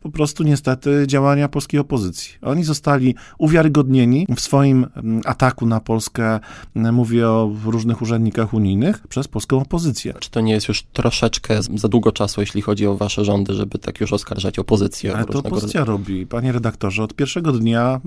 po 0.00 0.10
prostu 0.10 0.42
niestety 0.42 1.04
działania 1.06 1.48
polskiej 1.48 1.80
opozycji. 1.80 2.34
Oni 2.42 2.64
zostali 2.64 3.14
uwiarygodnieni 3.38 4.26
w 4.36 4.40
swoim 4.40 4.86
mm, 4.96 5.20
ataku 5.24 5.66
na 5.66 5.80
Polskę, 5.80 6.40
mm, 6.76 6.94
mówię 6.94 7.28
o 7.28 7.52
różnych 7.64 8.02
urzędnikach 8.02 8.54
unijnych, 8.54 9.06
przez 9.06 9.28
polską 9.28 9.60
opozycję. 9.60 10.14
Czy 10.20 10.30
to 10.30 10.40
nie 10.40 10.52
jest 10.52 10.68
już 10.68 10.82
troszeczkę 10.82 11.60
za 11.74 11.88
długo 11.88 12.12
czasu, 12.12 12.40
jeśli 12.40 12.62
chodzi 12.62 12.86
o 12.86 12.96
wasze 12.96 13.24
rządy, 13.24 13.54
żeby 13.54 13.78
tak 13.78 14.00
już 14.00 14.12
oskarżać 14.12 14.58
opozycję? 14.58 15.16
Ale 15.16 15.24
to 15.24 15.38
opozycja 15.38 15.84
robi, 15.84 16.26
panie 16.26 16.52
redaktorze. 16.52 17.02
Od 17.02 17.14
pierwszego 17.14 17.52
dnia 17.52 18.00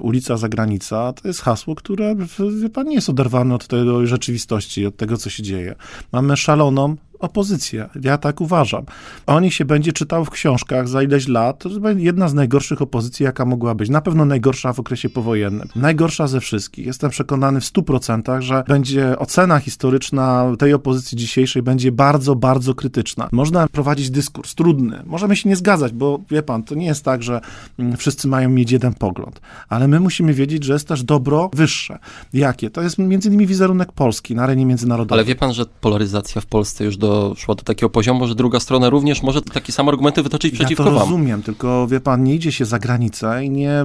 ulica 0.00 0.36
Zagranica 0.36 1.12
to 1.12 1.28
jest 1.28 1.40
hasło, 1.40 1.74
które 1.74 2.16
wie 2.62 2.70
pan 2.70 2.86
nie 2.86 2.94
jest 2.94 3.08
oderwane 3.08 3.54
od 3.54 3.66
tej 3.66 3.80
rzeczywistości, 4.04 4.86
od 4.86 4.96
tego, 4.96 5.16
co 5.16 5.30
się 5.30 5.42
dzieje. 5.42 5.74
Mamy 6.12 6.36
szaloną 6.36 6.96
opozycję. 7.20 7.88
Ja 8.02 8.18
tak 8.18 8.40
uważam. 8.40 8.84
O 9.26 9.40
nich 9.40 9.54
się 9.54 9.64
będzie 9.64 9.92
czytał 9.92 10.24
w 10.24 10.30
książkach 10.30 10.88
za 10.88 11.02
ileś 11.02 11.28
lat. 11.28 11.58
To 11.58 11.80
będzie 11.80 12.04
jedna 12.04 12.28
z 12.28 12.34
najgorszych 12.34 12.82
opozycji, 12.82 13.24
jaka 13.24 13.44
mogła 13.44 13.74
być. 13.74 13.90
Na 13.90 14.00
pewno 14.00 14.24
najgorsza 14.24 14.72
w 14.72 14.80
okresie 14.80 15.08
powojennym. 15.08 15.68
Najgorsza 15.76 16.26
ze 16.26 16.40
wszystkich. 16.40 16.86
Jestem 16.86 17.10
przekonany 17.10 17.60
w 17.60 17.64
100%, 17.64 18.40
że 18.40 18.64
będzie 18.68 19.18
ocena 19.18 19.58
historyczna 19.58 20.52
tej 20.58 20.74
opozycji 20.74 21.18
dzisiejszej 21.18 21.62
będzie 21.62 21.92
bardzo, 21.92 22.36
bardzo 22.36 22.74
krytyczna. 22.74 23.28
Można 23.32 23.68
prowadzić 23.68 24.10
dyskurs 24.10 24.54
trudny. 24.54 25.02
Możemy 25.06 25.36
się 25.36 25.48
nie 25.48 25.56
zgadzać, 25.56 25.92
bo 25.92 26.20
wie 26.30 26.42
pan, 26.42 26.62
to 26.62 26.74
nie 26.74 26.86
jest 26.86 27.04
tak, 27.04 27.22
że 27.22 27.40
mm, 27.78 27.96
wszyscy 27.96 28.28
mają 28.28 28.50
mieć 28.50 28.72
jeden 28.72 28.94
pogląd. 28.94 29.40
Ale 29.68 29.88
my 29.88 30.00
musimy 30.00 30.34
wiedzieć, 30.34 30.64
że 30.64 30.72
jest 30.72 30.88
też 30.88 31.02
dobro 31.02 31.50
wyższe. 31.52 31.98
Jakie? 32.32 32.70
To 32.70 32.82
jest 32.82 32.98
między 32.98 33.28
innymi 33.28 33.46
wizerunek 33.46 33.92
Polski 33.92 34.34
na 34.34 34.42
arenie 34.42 34.66
międzynarodowej. 34.66 35.18
Ale 35.18 35.24
wie 35.24 35.34
pan, 35.34 35.52
że 35.52 35.66
polaryzacja 35.80 36.40
w 36.40 36.46
Polsce 36.46 36.84
już 36.84 36.96
doszła 37.10 37.54
do 37.54 37.62
takiego 37.62 37.90
poziomu, 37.90 38.26
że 38.26 38.34
druga 38.34 38.60
strona 38.60 38.90
również 38.90 39.22
może 39.22 39.42
takie 39.42 39.72
same 39.72 39.88
argumenty 39.88 40.22
wytoczyć 40.22 40.52
ja 40.52 40.58
przeciwko 40.58 40.84
to 40.84 40.90
wam. 40.90 41.00
rozumiem, 41.00 41.42
tylko 41.42 41.86
wie 41.86 42.00
pan, 42.00 42.24
nie 42.24 42.34
idzie 42.34 42.52
się 42.52 42.64
za 42.64 42.78
granicę 42.78 43.44
i 43.44 43.50
nie, 43.50 43.84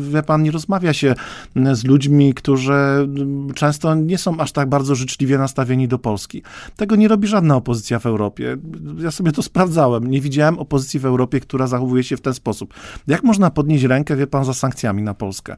wie 0.00 0.22
pan, 0.22 0.42
nie 0.42 0.50
rozmawia 0.50 0.92
się 0.92 1.14
z 1.72 1.84
ludźmi, 1.84 2.34
którzy 2.34 3.08
często 3.54 3.94
nie 3.94 4.18
są 4.18 4.38
aż 4.38 4.52
tak 4.52 4.68
bardzo 4.68 4.94
życzliwie 4.94 5.38
nastawieni 5.38 5.88
do 5.88 5.98
Polski. 5.98 6.42
Tego 6.76 6.96
nie 6.96 7.08
robi 7.08 7.28
żadna 7.28 7.56
opozycja 7.56 7.98
w 7.98 8.06
Europie. 8.06 8.56
Ja 8.98 9.10
sobie 9.10 9.32
to 9.32 9.42
sprawdzałem. 9.42 10.10
Nie 10.10 10.20
widziałem 10.20 10.58
opozycji 10.58 11.00
w 11.00 11.06
Europie, 11.06 11.40
która 11.40 11.66
zachowuje 11.66 12.04
się 12.04 12.16
w 12.16 12.20
ten 12.20 12.34
sposób. 12.34 12.74
Jak 13.06 13.22
można 13.22 13.50
podnieść 13.50 13.84
rękę, 13.84 14.16
wie 14.16 14.26
pan, 14.26 14.44
za 14.44 14.54
sankcjami 14.54 15.02
na 15.02 15.14
Polskę? 15.14 15.56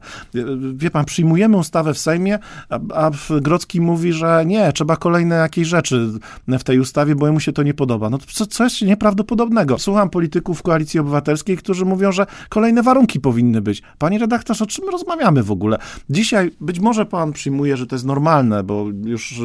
Wie 0.73 0.91
pan, 0.91 1.05
przyjmujemy 1.05 1.57
ustawę 1.57 1.93
w 1.93 1.97
Sejmie, 1.97 2.39
a, 2.69 2.79
a 2.93 3.11
Grodzki 3.41 3.81
mówi, 3.81 4.13
że 4.13 4.43
nie, 4.45 4.73
trzeba 4.73 4.97
kolejne 4.97 5.35
jakieś 5.35 5.67
rzeczy 5.67 6.09
w 6.47 6.63
tej 6.63 6.79
ustawie, 6.79 7.00
bo 7.15 7.31
mu 7.31 7.39
się 7.39 7.53
to 7.53 7.63
nie 7.63 7.73
podoba. 7.73 8.09
No 8.09 8.17
to 8.17 8.25
co, 8.33 8.45
coś 8.45 8.81
nieprawdopodobnego. 8.81 9.79
Słucham 9.79 10.09
polityków 10.09 10.61
Koalicji 10.61 10.99
Obywatelskiej, 10.99 11.57
którzy 11.57 11.85
mówią, 11.85 12.11
że 12.11 12.25
kolejne 12.49 12.83
warunki 12.83 13.19
powinny 13.19 13.61
być. 13.61 13.81
Panie 13.97 14.19
redaktorze, 14.19 14.63
o 14.63 14.67
czym 14.67 14.85
my 14.85 14.91
rozmawiamy 14.91 15.43
w 15.43 15.51
ogóle? 15.51 15.77
Dzisiaj 16.09 16.51
być 16.61 16.79
może 16.79 17.05
pan 17.05 17.33
przyjmuje, 17.33 17.77
że 17.77 17.87
to 17.87 17.95
jest 17.95 18.05
normalne, 18.05 18.63
bo 18.63 18.85
już 19.05 19.41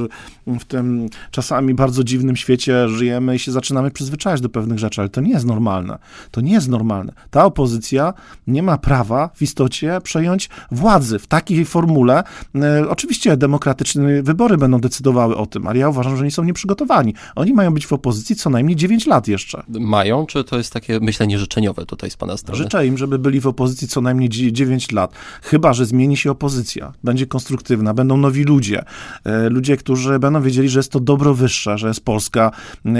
w 0.47 0.65
tym 0.65 1.09
czasami 1.31 1.75
bardzo 1.75 2.05
dziwnym 2.05 2.37
świecie 2.37 2.89
żyjemy 2.89 3.37
i 3.37 3.39
się 3.39 3.53
zaczynamy 3.53 3.91
przyzwyczajać 3.91 4.41
do 4.41 4.49
pewnych 4.49 4.79
rzeczy, 4.79 5.01
ale 5.01 5.11
to 5.11 5.21
nie 5.21 5.33
jest 5.33 5.47
normalne. 5.47 5.99
To 6.31 6.41
nie 6.41 6.53
jest 6.53 6.69
normalne. 6.69 7.13
Ta 7.31 7.45
opozycja 7.45 8.15
nie 8.47 8.63
ma 8.63 8.79
prawa 8.79 9.31
w 9.35 9.43
istocie 9.43 9.99
przejąć 10.03 10.49
władzy 10.71 11.19
w 11.19 11.27
takiej 11.27 11.65
formule. 11.65 12.25
E, 12.55 12.89
oczywiście 12.89 13.37
demokratyczne 13.37 14.23
wybory 14.23 14.57
będą 14.57 14.81
decydowały 14.81 15.37
o 15.37 15.47
tym, 15.47 15.67
ale 15.67 15.79
ja 15.79 15.89
uważam, 15.89 16.17
że 16.17 16.23
oni 16.23 16.31
są 16.31 16.45
nieprzygotowani. 16.45 17.15
Oni 17.35 17.46
mają 17.55 17.75
być 17.75 17.87
w 17.87 17.93
opozycji 17.93 18.37
co 18.37 18.51
najmniej 18.51 18.77
9 18.77 19.07
lat 19.07 19.29
jeszcze. 19.29 19.63
Mają, 19.69 20.27
czy 20.27 20.45
to 20.45 20.59
jest 20.59 20.73
takie 20.73 21.01
myślenie 21.01 21.39
życzeniowe 21.39 21.87
tutaj 21.87 22.11
z 22.11 22.17
pana 22.17 22.37
strony? 22.37 22.63
Życzę 22.63 22.87
im, 22.87 22.99
żeby 22.99 23.19
byli 23.19 23.41
w 23.41 23.47
opozycji 23.47 23.89
co 23.89 24.01
najmniej 24.01 24.29
9 24.29 24.93
lat. 24.93 25.13
Chyba, 25.43 25.73
że 25.73 25.87
zmieni 25.87 26.17
się 26.17 26.31
opozycja, 26.31 26.93
będzie 27.05 27.27
konstruktywna, 27.27 27.95
będą 27.95 28.17
nowi 28.17 28.45
ludzie. 28.45 28.85
E, 29.25 29.49
Ludzie, 29.49 29.77
którzy 29.77 30.19
będą 30.19 30.43
wiedzieli, 30.43 30.69
że 30.69 30.79
jest 30.79 30.93
to 30.93 31.01
dobro 31.01 31.35
wyższe, 31.35 31.79
że 31.79 31.89
jest 31.89 32.05
Polska, 32.05 32.51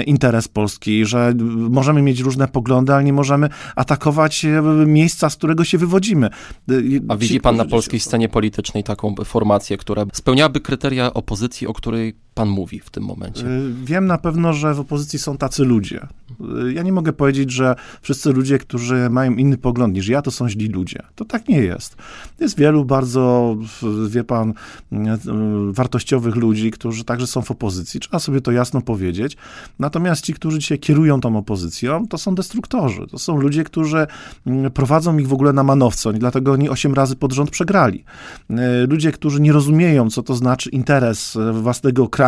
interes 0.05 0.47
Polski, 0.47 1.05
że 1.05 1.33
możemy 1.69 2.01
mieć 2.01 2.19
różne 2.19 2.47
poglądy, 2.47 2.93
ale 2.93 3.03
nie 3.03 3.13
możemy 3.13 3.49
atakować 3.75 4.45
e, 4.45 4.61
miejsca, 4.85 5.29
z 5.29 5.35
którego 5.35 5.63
się 5.63 5.77
wywodzimy. 5.77 6.27
E, 6.27 6.73
A 7.07 7.17
widzi 7.17 7.41
pan 7.41 7.55
na 7.55 7.65
polskiej 7.65 7.99
scenie 7.99 8.29
politycznej 8.29 8.83
taką 8.83 9.15
formację, 9.25 9.77
która 9.77 10.05
spełniałaby 10.13 10.61
kryteria 10.61 11.13
opozycji, 11.13 11.67
o 11.67 11.73
której 11.73 12.26
pan 12.37 12.49
mówi 12.49 12.79
w 12.79 12.89
tym 12.89 13.03
momencie? 13.03 13.45
Y, 13.47 13.73
Wiem 13.83 14.05
na 14.05 14.17
pewno, 14.17 14.53
że 14.53 14.73
w 14.73 14.79
opozycji 14.79 15.19
są 15.19 15.37
tacy 15.37 15.63
ludzie. 15.63 16.07
Y, 16.67 16.73
Ja 16.73 16.83
nie 16.83 16.91
mogę 16.91 17.13
powiedzieć, 17.13 17.51
że 17.51 17.75
wszyscy 18.01 18.33
ludzie, 18.33 18.57
którzy 18.59 19.09
mają 19.09 19.35
inny 19.35 19.57
pogląd 19.57 19.93
niż 19.93 20.07
ja, 20.07 20.21
to 20.21 20.31
są 20.31 20.49
źli 20.49 20.67
ludzie. 20.67 20.99
To 21.15 21.25
tak 21.25 21.47
nie 21.47 21.59
jest. 21.59 21.95
Jest 22.39 22.57
wielu 22.57 22.85
bardzo, 22.85 23.55
wie 24.09 24.23
pan, 24.23 24.49
y, 24.49 24.95
y, 24.95 25.73
wartościowych 25.73 26.35
ludzi, 26.35 26.71
którzy 26.71 27.03
także 27.03 27.27
są 27.27 27.41
w 27.41 27.51
opozycji. 27.51 27.99
Trzeba 27.99 28.19
sobie 28.19 28.41
to 28.41 28.51
jasno 28.51 28.81
powiedzieć. 28.81 29.37
Natomiast 29.79 30.25
ci, 30.25 30.33
którzy 30.33 30.59
dzisiaj 30.59 30.79
kierują 30.79 31.21
tą 31.21 31.37
opozycją, 31.37 32.07
to 32.07 32.17
są 32.17 32.35
destruktorzy. 32.35 33.07
To 33.11 33.19
są 33.19 33.37
ludzie, 33.37 33.63
którzy 33.63 34.07
mm, 34.47 34.71
prowadzą 34.71 35.17
ich 35.17 35.27
w 35.27 35.33
ogóle 35.33 35.53
na 35.53 35.63
manowce. 35.63 36.09
I 36.11 36.19
dlatego 36.19 36.51
oni 36.51 36.69
osiem 36.69 36.93
razy 36.93 37.15
pod 37.15 37.33
rząd 37.33 37.49
przegrali. 37.49 38.03
Ludzie, 38.89 39.11
którzy 39.11 39.41
nie 39.41 39.51
rozumieją, 39.51 40.09
co 40.09 40.23
to 40.23 40.35
znaczy 40.35 40.69
interes 40.69 41.37
własnego 41.53 42.07
kraju, 42.09 42.26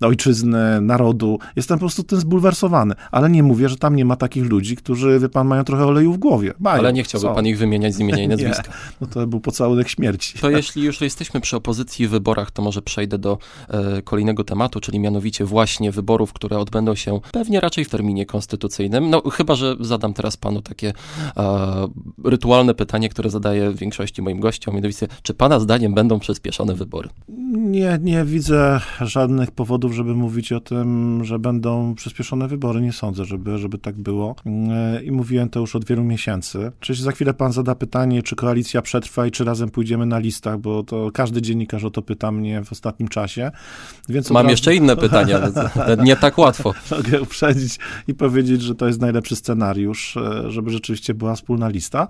ojczyzny, 0.00 0.80
narodu. 0.80 1.38
Jestem 1.56 1.76
po 1.78 1.80
prostu 1.80 2.02
tym 2.02 2.20
zbulwersowany. 2.20 2.94
Ale 3.10 3.30
nie 3.30 3.42
mówię, 3.42 3.68
że 3.68 3.76
tam 3.76 3.96
nie 3.96 4.04
ma 4.04 4.16
takich 4.16 4.44
ludzi, 4.44 4.76
którzy, 4.76 5.18
wie 5.20 5.28
pan, 5.28 5.46
mają 5.46 5.64
trochę 5.64 5.86
oleju 5.86 6.12
w 6.12 6.18
głowie. 6.18 6.54
Mają, 6.58 6.78
Ale 6.78 6.92
nie 6.92 7.02
chciałby 7.02 7.28
są. 7.28 7.34
pan 7.34 7.46
ich 7.46 7.58
wymieniać 7.58 7.94
z 7.94 7.98
imienia 8.00 8.18
i 8.24 8.28
Nie. 8.28 8.36
nazwiska. 8.36 8.72
No 9.00 9.06
to 9.06 9.26
był 9.26 9.40
pocałunek 9.40 9.88
śmierci. 9.88 10.38
To 10.38 10.50
jeśli 10.50 10.82
już 10.82 11.00
jesteśmy 11.00 11.40
przy 11.40 11.56
opozycji 11.56 12.04
i 12.04 12.08
wyborach, 12.08 12.50
to 12.50 12.62
może 12.62 12.82
przejdę 12.82 13.18
do 13.18 13.38
e, 13.68 14.02
kolejnego 14.02 14.44
tematu, 14.44 14.80
czyli 14.80 14.98
mianowicie 15.00 15.44
właśnie 15.44 15.92
wyborów, 15.92 16.32
które 16.32 16.58
odbędą 16.58 16.94
się 16.94 17.20
pewnie 17.32 17.60
raczej 17.60 17.84
w 17.84 17.88
terminie 17.90 18.26
konstytucyjnym. 18.26 19.10
No 19.10 19.22
chyba, 19.30 19.54
że 19.54 19.76
zadam 19.80 20.14
teraz 20.14 20.36
panu 20.36 20.62
takie 20.62 20.92
e, 21.36 21.88
rytualne 22.24 22.74
pytanie, 22.74 23.08
które 23.08 23.30
zadaję 23.30 23.72
większości 23.74 24.22
moim 24.22 24.40
gościom, 24.40 24.74
mianowicie, 24.74 25.06
czy 25.22 25.34
pana 25.34 25.60
zdaniem 25.60 25.94
będą 25.94 26.18
przyspieszone 26.18 26.74
wybory? 26.74 27.08
Nie, 27.52 27.98
nie 28.02 28.24
widzę 28.24 28.80
żadnych 29.00 29.17
powodów, 29.54 29.92
żeby 29.92 30.14
mówić 30.14 30.52
o 30.52 30.60
tym, 30.60 31.20
że 31.24 31.38
będą 31.38 31.94
przyspieszone 31.94 32.48
wybory. 32.48 32.80
Nie 32.80 32.92
sądzę, 32.92 33.24
żeby, 33.24 33.58
żeby 33.58 33.78
tak 33.78 33.96
było. 33.96 34.36
Yy, 34.46 35.04
I 35.04 35.12
mówiłem 35.12 35.48
to 35.48 35.60
już 35.60 35.76
od 35.76 35.84
wielu 35.84 36.04
miesięcy. 36.04 36.72
Czyż 36.80 37.00
za 37.00 37.12
chwilę 37.12 37.34
pan 37.34 37.52
zada 37.52 37.74
pytanie, 37.74 38.22
czy 38.22 38.36
koalicja 38.36 38.82
przetrwa 38.82 39.26
i 39.26 39.30
czy 39.30 39.44
razem 39.44 39.70
pójdziemy 39.70 40.06
na 40.06 40.18
listach, 40.18 40.58
bo 40.58 40.82
to 40.82 41.10
każdy 41.14 41.42
dziennikarz 41.42 41.84
o 41.84 41.90
to 41.90 42.02
pyta 42.02 42.32
mnie 42.32 42.64
w 42.64 42.72
ostatnim 42.72 43.08
czasie. 43.08 43.50
Więc 44.08 44.30
Mam 44.30 44.42
razu 44.42 44.50
jeszcze 44.50 44.74
inne 44.74 44.96
pytania, 44.96 45.40
ale 45.40 45.96
nie 45.96 46.16
tak 46.16 46.38
łatwo. 46.38 46.74
mogę 46.96 47.22
uprzedzić 47.22 47.78
i 48.08 48.14
powiedzieć, 48.14 48.62
że 48.62 48.74
to 48.74 48.86
jest 48.86 49.00
najlepszy 49.00 49.36
scenariusz, 49.36 50.16
e, 50.16 50.50
żeby 50.50 50.70
rzeczywiście 50.70 51.14
była 51.14 51.34
wspólna 51.34 51.68
lista. 51.68 52.06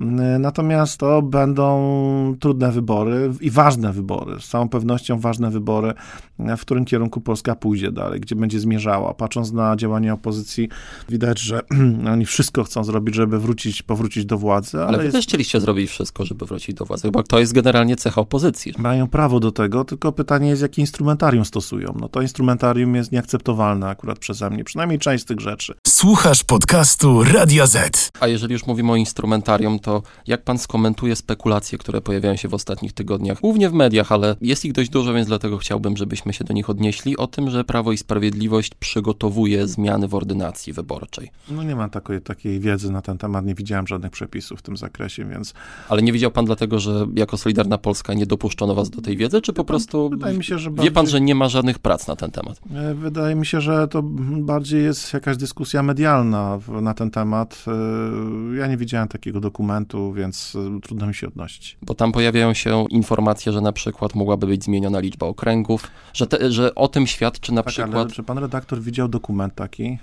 Mm, 0.00 0.42
Natomiast 0.42 0.98
to 0.98 1.22
będą 1.22 2.36
trudne 2.40 2.72
wybory 2.72 3.32
i 3.40 3.50
ważne 3.50 3.92
wybory, 3.92 4.40
z 4.40 4.48
całą 4.48 4.68
pewnością 4.68 5.20
ważne 5.20 5.50
wybory, 5.50 5.88
e, 5.88 6.35
w 6.38 6.60
którym 6.60 6.84
kierunku 6.84 7.20
Polska 7.20 7.54
pójdzie 7.54 7.92
dalej, 7.92 8.20
gdzie 8.20 8.36
będzie 8.36 8.60
zmierzała. 8.60 9.14
Patrząc 9.14 9.52
na 9.52 9.76
działania 9.76 10.12
opozycji, 10.12 10.68
widać, 11.08 11.40
że 11.40 11.60
oni 12.12 12.26
wszystko 12.26 12.64
chcą 12.64 12.84
zrobić, 12.84 13.14
żeby 13.14 13.38
wrócić, 13.38 13.82
powrócić 13.82 14.26
do 14.26 14.38
władzy, 14.38 14.78
ale, 14.78 14.86
Ale 14.86 14.98
wy 14.98 15.04
jest, 15.04 15.16
też 15.16 15.26
chcieliście 15.26 15.60
zrobić 15.60 15.90
wszystko, 15.90 16.24
żeby 16.24 16.46
wrócić 16.46 16.74
do 16.74 16.84
władzy, 16.84 17.10
bo 17.10 17.22
to 17.22 17.38
jest 17.38 17.52
generalnie 17.52 17.96
cecha 17.96 18.20
opozycji. 18.20 18.72
mają 18.78 19.06
prawo 19.08 19.40
do 19.40 19.52
tego, 19.52 19.84
tylko 19.84 20.12
pytanie 20.12 20.48
jest, 20.48 20.62
jakie 20.62 20.82
instrumentarium 20.82 21.44
stosują. 21.44 21.94
No 22.00 22.08
to 22.08 22.22
instrumentarium 22.22 22.94
jest 22.94 23.12
nieakceptowalne 23.12 23.88
akurat 23.88 24.18
przeze 24.18 24.50
mnie, 24.50 24.64
przynajmniej 24.64 24.98
część 24.98 25.24
z 25.24 25.26
tych 25.26 25.40
rzeczy. 25.40 25.74
Słuchasz 25.86 26.44
podcastu 26.44 27.24
Radia 27.24 27.66
Z. 27.66 28.10
A 28.20 28.26
jeżeli 28.28 28.52
już 28.52 28.66
mówimy 28.66 28.92
o 28.92 28.96
instrumentarium, 28.96 29.78
to 29.78 30.02
jak 30.26 30.44
pan 30.44 30.58
skomentuje 30.58 31.16
spekulacje, 31.16 31.78
które 31.78 32.00
pojawiają 32.00 32.36
się 32.36 32.48
w 32.48 32.54
ostatnich 32.54 32.92
tygodniach, 32.92 33.40
głównie 33.40 33.70
w 33.70 33.72
mediach, 33.72 34.12
ale 34.12 34.36
jest 34.40 34.64
ich 34.64 34.72
dość 34.72 34.90
dużo, 34.90 35.14
więc 35.14 35.28
dlatego 35.28 35.58
chciałbym, 35.58 35.96
żebyśmy 35.96 36.25
się 36.32 36.44
do 36.44 36.54
nich 36.54 36.70
odnieśli, 36.70 37.16
o 37.16 37.26
tym, 37.26 37.50
że 37.50 37.64
Prawo 37.64 37.92
i 37.92 37.98
Sprawiedliwość 37.98 38.72
przygotowuje 38.74 39.66
zmiany 39.68 40.08
w 40.08 40.14
ordynacji 40.14 40.72
wyborczej. 40.72 41.30
No 41.50 41.62
nie 41.62 41.76
mam 41.76 41.90
takiej, 41.90 42.20
takiej 42.20 42.60
wiedzy 42.60 42.92
na 42.92 43.02
ten 43.02 43.18
temat, 43.18 43.46
nie 43.46 43.54
widziałem 43.54 43.86
żadnych 43.86 44.10
przepisów 44.12 44.58
w 44.58 44.62
tym 44.62 44.76
zakresie, 44.76 45.24
więc 45.24 45.54
Ale 45.88 46.02
nie 46.02 46.12
widział 46.12 46.30
pan 46.30 46.44
dlatego, 46.44 46.78
że 46.78 47.06
jako 47.14 47.36
Solidarna 47.36 47.78
Polska 47.78 48.14
nie 48.14 48.26
dopuszczono 48.26 48.74
was 48.74 48.90
do 48.90 49.02
tej 49.02 49.16
wiedzy, 49.16 49.40
czy 49.40 49.52
po 49.52 49.64
prostu 49.64 50.10
wydaje 50.10 50.38
mi 50.38 50.44
się, 50.44 50.58
że 50.58 50.70
wie 50.70 50.76
pan, 50.76 50.92
bardziej- 50.92 51.10
że 51.12 51.20
nie 51.20 51.34
ma 51.34 51.48
żadnych 51.48 51.78
prac 51.78 52.06
na 52.08 52.16
ten 52.16 52.30
temat? 52.30 52.60
E, 52.74 52.94
Wydaje 52.94 53.34
mi 53.34 53.46
się, 53.46 53.60
że 53.60 53.88
to 53.88 54.02
bardziej 54.02 54.82
jest 54.84 55.12
jakaś 55.14 55.36
dyskusja 55.36 55.82
medialna 55.82 56.58
na 56.82 56.94
ten 56.94 57.10
temat. 57.10 57.64
E, 58.52 58.56
Ja 58.56 58.66
nie 58.66 58.76
widziałem 58.76 59.08
takiego 59.08 59.40
dokumentu, 59.40 60.12
więc 60.12 60.56
e, 60.76 60.80
trudno 60.80 61.06
mi 61.06 61.14
się 61.14 61.26
odnosić. 61.28 61.78
Bo 61.82 61.94
tam 61.94 62.12
pojawiają 62.12 62.54
się 62.54 62.84
informacje, 62.90 63.52
że 63.52 63.60
na 63.60 63.72
przykład 63.72 64.14
mogłaby 64.14 64.46
być 64.46 64.64
zmieniona 64.64 65.00
liczba 65.00 65.26
okręgów, 65.26 65.90
że, 66.16 66.26
te, 66.26 66.52
że 66.52 66.74
o 66.74 66.88
tym 66.88 67.06
świadczy 67.06 67.52
na 67.52 67.62
Tak, 67.62 67.72
przykład... 67.72 67.94
ale 67.94 68.10
czy 68.10 68.22
pan 68.22 68.38
redaktor 68.38 68.80
widział 68.80 69.08
dokument 69.08 69.54
taki? 69.54 69.98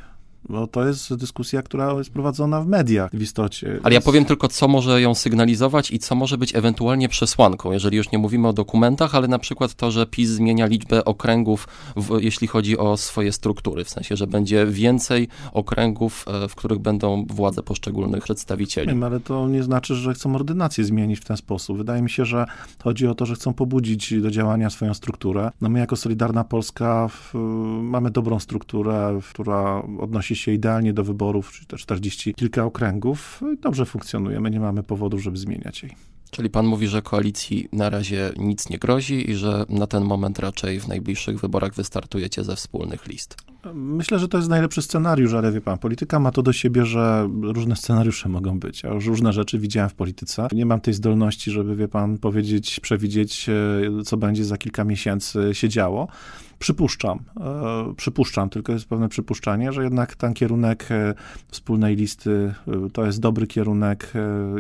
Bo 0.50 0.67
to 0.67 0.88
jest 0.88 1.15
dyskusja, 1.15 1.62
która 1.62 1.93
jest 1.93 2.09
prowadzona 2.09 2.62
w 2.62 2.67
mediach 2.67 3.12
w 3.13 3.21
istocie. 3.21 3.79
Ale 3.83 3.95
ja 3.95 4.01
powiem 4.01 4.25
tylko, 4.25 4.47
co 4.47 4.67
może 4.67 5.01
ją 5.01 5.15
sygnalizować 5.15 5.91
i 5.91 6.00
co 6.00 6.15
może 6.15 6.38
być 6.38 6.55
ewentualnie 6.55 7.09
przesłanką, 7.09 7.71
jeżeli 7.71 7.97
już 7.97 8.12
nie 8.12 8.17
mówimy 8.17 8.47
o 8.47 8.53
dokumentach, 8.53 9.15
ale 9.15 9.27
na 9.27 9.39
przykład 9.39 9.73
to, 9.73 9.91
że 9.91 10.05
PiS 10.05 10.29
zmienia 10.29 10.65
liczbę 10.65 11.05
okręgów, 11.05 11.67
w, 11.95 12.19
jeśli 12.21 12.47
chodzi 12.47 12.77
o 12.77 12.97
swoje 12.97 13.31
struktury, 13.31 13.83
w 13.83 13.89
sensie, 13.89 14.15
że 14.15 14.27
będzie 14.27 14.65
więcej 14.65 15.27
okręgów, 15.53 16.25
e, 16.27 16.47
w 16.47 16.55
których 16.55 16.79
będą 16.79 17.25
władze 17.29 17.63
poszczególnych 17.63 18.23
przedstawicieli. 18.23 18.88
Wiem, 18.88 19.03
ale 19.03 19.19
to 19.19 19.47
nie 19.47 19.63
znaczy, 19.63 19.95
że 19.95 20.13
chcą 20.13 20.35
ordynację 20.35 20.83
zmienić 20.83 21.19
w 21.19 21.25
ten 21.25 21.38
sposób. 21.38 21.77
Wydaje 21.77 22.01
mi 22.01 22.09
się, 22.09 22.25
że 22.25 22.45
chodzi 22.83 23.07
o 23.07 23.15
to, 23.15 23.25
że 23.25 23.35
chcą 23.35 23.53
pobudzić 23.53 24.21
do 24.21 24.31
działania 24.31 24.69
swoją 24.69 24.93
strukturę. 24.93 25.51
No 25.62 25.69
my 25.69 25.79
jako 25.79 25.95
Solidarna 25.95 26.43
Polska 26.43 27.07
w, 27.07 27.33
mamy 27.81 28.12
dobrą 28.12 28.39
strukturę, 28.39 29.19
która 29.29 29.83
odnosi 30.00 30.32
się 30.35 30.51
idealnie 30.51 30.93
do 30.93 31.03
wyborów, 31.03 31.51
czyli 31.51 31.67
te 31.67 31.77
40 31.77 32.33
kilka 32.33 32.65
okręgów. 32.65 33.41
Dobrze 33.61 33.85
funkcjonujemy, 33.85 34.49
nie 34.49 34.59
mamy 34.59 34.83
powodu, 34.83 35.19
żeby 35.19 35.37
zmieniać 35.37 35.83
jej. 35.83 35.95
Czyli 36.31 36.49
pan 36.49 36.65
mówi, 36.65 36.87
że 36.87 37.01
koalicji 37.01 37.67
na 37.71 37.89
razie 37.89 38.31
nic 38.37 38.69
nie 38.69 38.77
grozi 38.77 39.31
i 39.31 39.35
że 39.35 39.65
na 39.69 39.87
ten 39.87 40.03
moment 40.03 40.39
raczej 40.39 40.79
w 40.79 40.87
najbliższych 40.87 41.39
wyborach 41.39 41.73
wystartujecie 41.73 42.43
ze 42.43 42.55
wspólnych 42.55 43.07
list. 43.07 43.52
Myślę, 43.74 44.20
że 44.20 44.27
to 44.27 44.38
jest 44.38 44.50
najlepszy 44.50 44.82
scenariusz, 44.82 45.34
ale 45.34 45.51
wie 45.51 45.62
pan, 45.62 45.77
polityka 45.77 46.20
ma 46.20 46.32
to 46.32 46.43
do 46.43 46.53
siebie, 46.53 46.86
że 46.86 47.29
różne 47.41 47.75
scenariusze 47.75 48.29
mogą 48.29 48.60
być. 48.60 48.84
Ja 48.84 48.93
już 48.93 49.05
różne 49.05 49.34
rzeczy 49.34 49.60
widziałem 49.60 49.89
w 49.89 49.93
polityce. 49.93 50.48
Nie 50.51 50.65
mam 50.65 50.82
tej 50.82 50.93
zdolności, 50.93 51.51
żeby, 51.51 51.75
wie 51.75 51.88
pan, 51.88 52.17
powiedzieć, 52.17 52.79
przewidzieć, 52.79 53.50
e, 53.50 54.03
co 54.03 54.17
będzie 54.17 54.46
za 54.46 54.58
kilka 54.58 54.84
miesięcy 54.84 55.50
się 55.53 55.70
działo. 55.70 56.08
Przypuszczam, 56.60 57.20
e, 57.39 57.93
przypuszczam, 57.98 58.50
tylko 58.50 58.72
jest 58.72 58.86
pewne 58.86 59.10
przypuszczanie, 59.10 59.74
że 59.74 59.84
jednak 59.84 60.15
ten 60.15 60.34
kierunek 60.34 60.91
e, 60.91 61.13
wspólnej 61.51 61.96
listy 61.96 62.53
to 62.93 63.05
jest 63.05 63.20
dobry 63.20 63.48
kierunek 63.48 64.13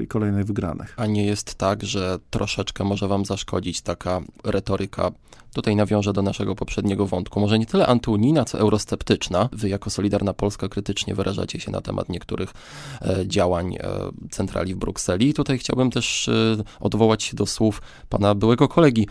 i 0.03 0.07
kolejnych 0.07 0.45
wygranych. 0.45 0.93
A 0.97 1.05
nie 1.05 1.25
jest 1.25 1.55
tak, 1.55 1.83
że 1.83 2.19
troszeczkę 2.29 2.83
może 2.83 3.07
wam 3.07 3.25
zaszkodzić 3.25 3.81
taka 3.81 4.21
retoryka, 4.43 5.11
tutaj 5.53 5.75
nawiążę 5.75 6.13
do 6.13 6.21
naszego 6.21 6.55
poprzedniego 6.55 7.07
wątku, 7.07 7.39
może 7.39 7.59
nie 7.59 7.65
tyle 7.65 7.87
antyunijna, 7.87 8.45
co 8.45 8.59
eurosceptyczna. 8.93 9.49
Wy 9.51 9.69
jako 9.69 9.89
Solidarna 9.89 10.33
Polska 10.33 10.69
krytycznie 10.69 11.15
wyrażacie 11.15 11.59
się 11.59 11.71
na 11.71 11.81
temat 11.81 12.09
niektórych 12.09 12.53
e, 13.01 13.27
działań 13.27 13.75
e, 13.75 13.79
centrali 14.31 14.75
w 14.75 14.77
Brukseli. 14.77 15.29
I 15.29 15.33
tutaj 15.33 15.57
chciałbym 15.57 15.91
też 15.91 16.27
e, 16.29 16.33
odwołać 16.79 17.23
się 17.23 17.35
do 17.35 17.45
słów 17.45 17.81
pana 18.09 18.35
byłego 18.35 18.67
kolegi 18.67 19.07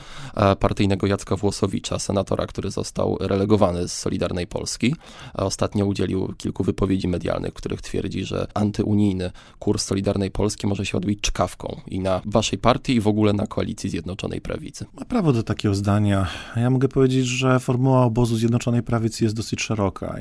partyjnego 0.61 1.07
Jacka 1.07 1.37
Włosowicza, 1.37 1.99
senatora, 1.99 2.47
który 2.47 2.71
został 2.71 3.17
relegowany 3.21 3.89
z 3.89 3.93
Solidarnej 3.93 4.47
Polski. 4.47 4.95
Ostatnio 5.35 5.87
udzielił 5.87 6.35
kilku 6.39 6.65
wypowiedzi 6.65 7.09
medialnych, 7.09 7.51
w 7.51 7.55
których 7.55 7.83
twierdzi, 7.83 8.25
że 8.25 8.47
antyunijny 8.55 9.31
kurs 9.59 9.85
Solidarnej 9.85 10.31
Polski 10.31 10.67
może 10.67 10.87
się 10.87 10.99
odbić 10.99 11.21
czkawką 11.21 11.81
i 11.87 12.01
na 12.01 12.21
waszej 12.25 12.59
partii 12.59 12.95
i 12.95 13.01
w 13.01 13.09
ogóle 13.09 13.33
na 13.33 13.47
koalicji 13.47 13.91
Zjednoczonej 13.91 14.41
Prawicy. 14.41 14.87
Ma 14.99 15.05
prawo 15.05 15.33
do 15.33 15.43
takiego 15.43 15.75
zdania. 15.75 16.27
Ja 16.57 16.71
mogę 16.71 16.89
powiedzieć, 16.89 17.27
że 17.27 17.61
formuła 17.61 18.05
obozu 18.05 18.37
Zjednoczonej 18.37 18.83
Prawicy 18.83 19.25
jest 19.25 19.37
dosyć 19.37 19.62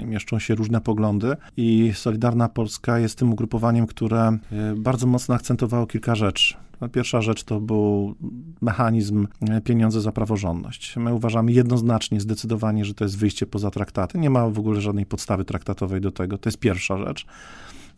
i 0.02 0.06
mieszczą 0.06 0.40
się 0.40 0.56
różne 0.56 0.82
poglądy 0.82 1.36
i 1.58 1.92
Solidarna 1.96 2.50
Polska 2.50 3.00
jest 3.00 3.18
tym 3.18 3.34
ugrupowaniem, 3.34 3.88
które 3.88 4.22
e, 4.22 4.38
bardzo 4.78 5.08
mocno 5.08 5.36
akcentowało 5.36 5.88
kilka 5.88 6.16
rzeczy. 6.16 6.54
No, 6.82 6.90
Pierwsza 6.90 7.22
rzecz 7.22 7.44
to 7.44 7.60
był 7.60 8.16
mechanizm 8.62 9.28
e, 9.50 9.62
pieniądze 9.62 10.02
za 10.02 10.12
praworządność. 10.12 10.96
My 10.98 11.14
uważamy 11.14 11.52
jednoznacznie, 11.52 12.22
zdecydowanie, 12.22 12.86
że 12.86 12.94
to 12.94 13.04
jest 13.04 13.18
wyjście 13.18 13.46
poza 13.46 13.72
traktaty. 13.72 14.18
Nie 14.18 14.30
ma 14.30 14.50
w 14.50 14.60
ogóle 14.60 14.82
żadnej 14.82 15.06
podstawy 15.06 15.46
traktatowej 15.46 16.02
do 16.02 16.12
tego. 16.12 16.38
To 16.38 16.50
jest 16.50 16.60
pierwsza 16.60 16.98
rzecz. 16.98 17.26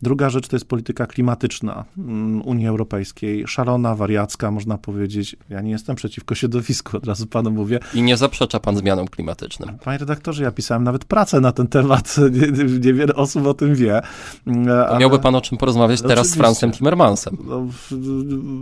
Druga 0.02 0.30
rzecz 0.30 0.48
to 0.48 0.56
jest 0.56 0.68
polityka 0.68 1.06
klimatyczna 1.06 1.84
mm, 1.98 2.42
Unii 2.42 2.66
Europejskiej, 2.66 3.44
szalona, 3.46 3.94
wariacka, 3.94 4.50
można 4.50 4.78
powiedzieć. 4.78 5.36
Ja 5.50 5.60
nie 5.60 5.70
jestem 5.70 5.96
przeciwko 5.96 6.34
środowisku, 6.34 6.96
od 6.96 7.06
razu 7.06 7.26
panu 7.26 7.50
mówię. 7.50 7.80
I 7.94 8.02
nie 8.02 8.16
zaprzecza 8.16 8.60
pan 8.60 8.76
zmianom 8.76 9.08
klimatycznym. 9.08 9.78
Panie 9.84 9.98
redaktorze, 9.98 10.42
ja 10.44 10.50
pisałem 10.50 10.84
nawet 10.84 11.04
pracę 11.04 11.40
na 11.40 11.52
ten 11.52 11.66
temat, 11.66 12.16
Nie- 12.32 12.78
niewiele 12.78 13.14
osób 13.14 13.46
o 13.46 13.54
tym 13.54 13.74
wie. 13.74 14.00
Mm, 14.46 14.68
ale- 14.88 14.98
miałby 14.98 15.18
pan 15.18 15.34
o 15.34 15.40
czym 15.40 15.58
porozmawiać 15.58 16.02
teraz 16.02 16.10
z 16.18 16.20
Oczywiście. 16.20 16.38
Francem 16.38 16.72
Timmermansem. 16.72 17.36
no, 17.44 17.60
w- 17.70 17.92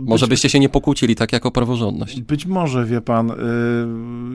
Może 0.05 0.27
byście 0.27 0.49
się 0.49 0.59
nie 0.59 0.69
pokłócili 0.69 1.15
tak 1.15 1.33
jak 1.33 1.45
o 1.45 1.51
praworządność. 1.51 2.21
Być 2.21 2.45
może, 2.45 2.85
wie 2.85 3.01
pan, 3.01 3.31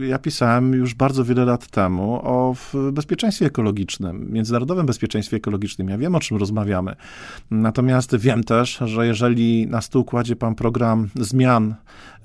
y, 0.03 0.07
ja 0.07 0.19
pisałem 0.19 0.73
już 0.73 0.95
bardzo 0.95 1.25
wiele 1.25 1.45
lat 1.45 1.67
temu 1.67 2.13
o 2.23 2.55
bezpieczeństwie 2.93 3.47
ekologicznym, 3.47 4.33
międzynarodowym 4.33 4.87
bezpieczeństwie 4.87 5.37
ekologicznym. 5.37 5.89
Ja 5.89 5.99
wiem, 5.99 6.15
o 6.15 6.21
czym 6.21 6.37
rozmawiamy. 6.37 6.88
Natomiast 7.51 8.17
wiem 8.17 8.45
też, 8.45 8.79
że 8.85 9.07
jeżeli 9.07 9.67
na 9.67 9.81
stół 9.81 10.05
kładzie 10.05 10.37
pan 10.37 10.55
program 10.55 11.09
zmian 11.15 11.75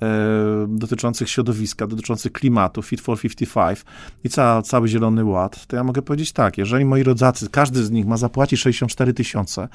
e, 0.02 0.66
dotyczących 0.68 1.30
środowiska, 1.30 1.86
dotyczących 1.86 2.32
klimatu, 2.32 2.82
Fit 2.82 3.00
for 3.00 3.20
55 3.20 3.84
i 4.24 4.28
ca, 4.28 4.62
cały 4.62 4.88
Zielony 4.88 5.24
Ład, 5.24 5.66
to 5.66 5.76
ja 5.76 5.84
mogę 5.84 6.02
powiedzieć 6.02 6.32
tak, 6.32 6.58
jeżeli 6.58 6.84
moi 6.84 7.02
rodacy, 7.02 7.48
każdy 7.50 7.84
z 7.84 7.90
nich 7.90 8.06
ma 8.06 8.16
zapłacić 8.16 8.60
64 8.60 9.14
tysiące 9.14 9.68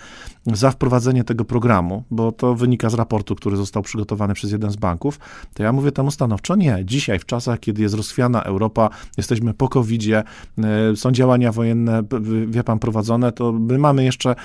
za 0.45 0.71
wprowadzenie 0.71 1.23
tego 1.23 1.45
programu, 1.45 2.03
bo 2.11 2.31
to 2.31 2.55
wynika 2.55 2.89
z 2.89 2.93
raportu, 2.93 3.35
który 3.35 3.57
został 3.57 3.83
przygotowany 3.83 4.33
przez 4.33 4.51
jeden 4.51 4.71
z 4.71 4.75
banków, 4.75 5.19
to 5.53 5.63
ja 5.63 5.73
mówię 5.73 5.91
temu 5.91 6.11
stanowczo 6.11 6.55
nie. 6.55 6.85
Dzisiaj, 6.85 7.19
w 7.19 7.25
czasach, 7.25 7.59
kiedy 7.59 7.81
jest 7.81 7.95
rozchwiana 7.95 8.43
Europa, 8.43 8.89
jesteśmy 9.17 9.53
po 9.53 9.69
COVID-zie, 9.69 10.23
e, 10.57 10.95
są 10.95 11.11
działania 11.11 11.51
wojenne, 11.51 12.03
wie 12.47 12.63
pan, 12.63 12.79
prowadzone, 12.79 13.31
to 13.31 13.51
my 13.51 13.77
mamy 13.77 14.03
jeszcze 14.03 14.35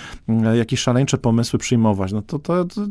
jakieś 0.42 0.80
szaleńcze 0.80 1.18
pomysły 1.18 1.58
przyjmować. 1.58 2.12
No 2.12 2.22
to, 2.22 2.38
to, 2.38 2.64
to 2.64 2.86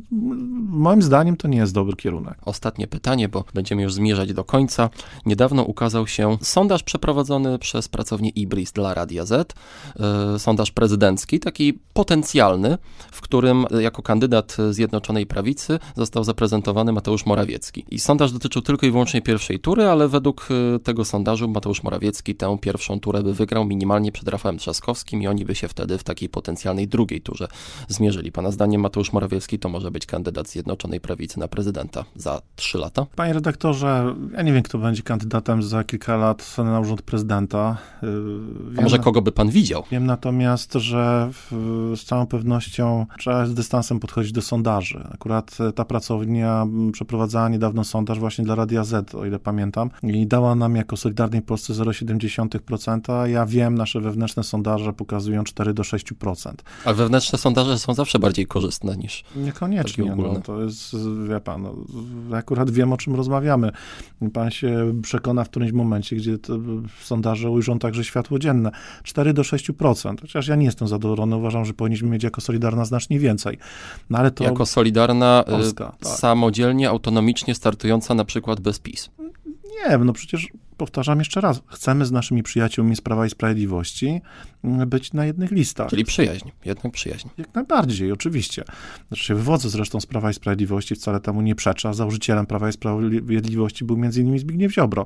moim 0.73 1.01
zdaniem 1.01 1.37
to 1.37 1.47
nie 1.47 1.57
jest 1.57 1.73
dobry 1.73 1.95
kierunek. 1.95 2.37
Ostatnie 2.45 2.87
pytanie, 2.87 3.29
bo 3.29 3.43
będziemy 3.53 3.81
już 3.81 3.93
zmierzać 3.93 4.33
do 4.33 4.43
końca. 4.43 4.89
Niedawno 5.25 5.63
ukazał 5.63 6.07
się 6.07 6.37
sondaż 6.41 6.83
przeprowadzony 6.83 7.59
przez 7.59 7.87
pracownię 7.87 8.29
Ibris 8.29 8.71
dla 8.71 8.93
Radia 8.93 9.25
Z. 9.25 9.53
e, 9.99 10.39
Sondaż 10.39 10.71
prezydencki, 10.71 11.39
taki 11.39 11.79
potencjalny, 11.93 12.77
w 13.11 13.21
którym 13.21 13.65
e, 13.71 13.81
jako 13.81 14.01
kandydat 14.01 14.57
Zjednoczonej 14.69 15.25
Prawicy 15.25 15.79
został 15.95 16.23
zaprezentowany 16.23 16.91
Mateusz 16.91 17.25
Morawiecki. 17.25 17.85
I 17.91 17.99
sondaż 17.99 18.31
dotyczył 18.31 18.61
tylko 18.61 18.85
i 18.85 18.91
wyłącznie 18.91 19.21
pierwszej 19.21 19.59
tury, 19.59 19.83
ale 19.83 20.07
według 20.07 20.47
e, 20.75 20.79
tego 20.79 21.05
sondażu 21.05 21.47
Mateusz 21.47 21.83
Morawiecki 21.83 22.35
tę 22.35 22.57
pierwszą 22.61 22.99
turę 22.99 23.23
by 23.23 23.33
wygrał 23.33 23.65
minimalnie 23.65 24.11
przed 24.11 24.27
Rafałem 24.27 24.57
Trzaskowskim 24.57 25.21
i 25.21 25.27
oni 25.27 25.45
by 25.45 25.55
się 25.55 25.67
wtedy 25.67 25.97
w 25.97 26.03
takiej 26.03 26.29
potencjalnej 26.29 26.87
drugiej 26.87 27.21
turze 27.21 27.47
zmierzyli. 27.87 28.31
Pana 28.31 28.51
zdaniem 28.51 28.81
Mateusz 28.81 29.13
Morawiecki 29.13 29.59
to 29.59 29.69
może 29.69 29.91
być 29.91 30.05
kandydat 30.05 30.47
Zjednoczonej 30.47 30.62
Prawicy 31.01 31.39
na 31.39 31.47
prezydenta 31.47 32.05
za 32.15 32.41
trzy 32.55 32.77
lata? 32.77 33.05
Panie 33.15 33.33
redaktorze, 33.33 34.15
ja 34.33 34.41
nie 34.41 34.53
wiem, 34.53 34.63
kto 34.63 34.77
będzie 34.77 35.03
kandydatem 35.03 35.63
za 35.63 35.83
kilka 35.83 36.17
lat 36.17 36.57
na 36.57 36.79
urząd 36.79 37.01
prezydenta. 37.01 37.77
Yy, 38.01 38.09
A 38.71 38.75
wiem 38.75 38.83
może 38.83 38.99
kogo 38.99 39.21
by 39.21 39.31
pan 39.31 39.49
widział? 39.49 39.83
Wiem 39.91 40.05
natomiast, 40.05 40.73
że 40.73 41.29
w, 41.33 41.51
z 41.95 42.03
całą 42.03 42.27
pewnością 42.27 43.05
trzeba 43.19 43.45
z 43.45 43.53
dystansem 43.53 43.99
podchodzić 43.99 44.31
do 44.31 44.41
sondaży. 44.41 45.07
Akurat 45.13 45.57
e, 45.59 45.71
ta 45.71 45.85
pracownia 45.85 46.67
przeprowadzała 46.91 47.49
niedawno 47.49 47.83
sondaż 47.83 48.19
właśnie 48.19 48.45
dla 48.45 48.55
Radia 48.55 48.83
Z, 48.83 49.15
o 49.15 49.25
ile 49.25 49.39
pamiętam, 49.39 49.89
i 50.03 50.27
dała 50.27 50.55
nam 50.55 50.75
jako 50.75 50.97
Solidarnej 50.97 51.41
Polsce 51.41 51.73
0,7%. 51.73 53.13
a 53.13 53.27
Ja 53.27 53.45
wiem, 53.45 53.75
nasze 53.75 54.01
wewnętrzne 54.01 54.43
sondaże 54.43 54.93
pokazują 54.93 55.43
4 55.43 55.73
do 55.73 55.83
6%. 55.83 56.53
Ale 56.85 56.95
wewnętrzne 56.95 57.39
sondaże 57.39 57.79
są 57.79 57.93
zawsze 57.93 58.19
bardziej 58.19 58.47
korzystne 58.47 58.97
niż... 58.97 59.23
Niekoniecznie, 59.35 60.15
no, 60.15 60.52
to 60.53 60.61
jest, 60.63 60.95
wie 61.29 61.39
pan, 61.39 61.61
no, 61.61 61.75
akurat 62.37 62.69
wiem, 62.69 62.93
o 62.93 62.97
czym 62.97 63.15
rozmawiamy. 63.15 63.71
Pan 64.33 64.51
się 64.51 64.93
przekona 65.01 65.43
w 65.43 65.49
którymś 65.49 65.71
momencie, 65.71 66.15
gdzie 66.15 66.37
sondaże 67.01 67.49
ujrzą 67.49 67.79
także 67.79 68.03
światło 68.03 68.39
dzienne. 68.39 68.71
4 69.03 69.33
do 69.33 69.41
6%, 69.41 70.21
chociaż 70.21 70.47
ja 70.47 70.55
nie 70.55 70.65
jestem 70.65 70.87
zadowolony, 70.87 71.35
uważam, 71.35 71.65
że 71.65 71.73
powinniśmy 71.73 72.09
mieć 72.09 72.23
jako 72.23 72.41
Solidarna 72.41 72.85
znacznie 72.85 73.19
więcej. 73.19 73.57
No 74.09 74.17
ale 74.17 74.31
to... 74.31 74.43
Jako 74.43 74.65
Solidarna, 74.65 75.43
y, 75.47 75.51
Polska, 75.51 75.95
tak. 75.99 76.11
samodzielnie, 76.11 76.89
autonomicznie 76.89 77.55
startująca 77.55 78.13
na 78.13 78.25
przykład 78.25 78.59
bez 78.59 78.79
PiS. 78.79 79.09
Nie, 79.89 79.97
no 79.97 80.13
przecież 80.13 80.47
powtarzam 80.77 81.19
jeszcze 81.19 81.41
raz, 81.41 81.61
chcemy 81.67 82.05
z 82.05 82.11
naszymi 82.11 82.43
przyjaciółmi 82.43 82.95
z 82.95 83.01
Prawa 83.01 83.25
i 83.25 83.29
Sprawiedliwości 83.29 84.21
mm, 84.63 84.89
być 84.89 85.13
na 85.13 85.25
jednych 85.25 85.51
listach. 85.51 85.89
Czyli 85.89 86.05
przyjaźń, 86.05 86.49
jednak 86.65 86.93
przyjaźń. 86.93 87.27
Jak 87.37 87.55
najbardziej, 87.55 88.11
oczywiście. 88.11 88.63
Znaczy 89.07 89.23
się 89.23 89.35
wywodzę 89.35 89.69
zresztą 89.69 90.01
z 90.01 90.05
Prawa 90.05 90.31
i 90.31 90.33
Sprawiedliwości, 90.33 90.95
wcale 90.95 91.19
temu 91.19 91.41
nie 91.41 91.55
przeczę. 91.55 91.93
Założycielem 91.93 92.45
Prawa 92.45 92.69
i 92.69 92.73
Sprawiedliwości 92.73 93.85
był 93.85 93.95
m.in. 93.95 94.39
Zbigniew 94.39 94.73
Ziobro. 94.73 95.05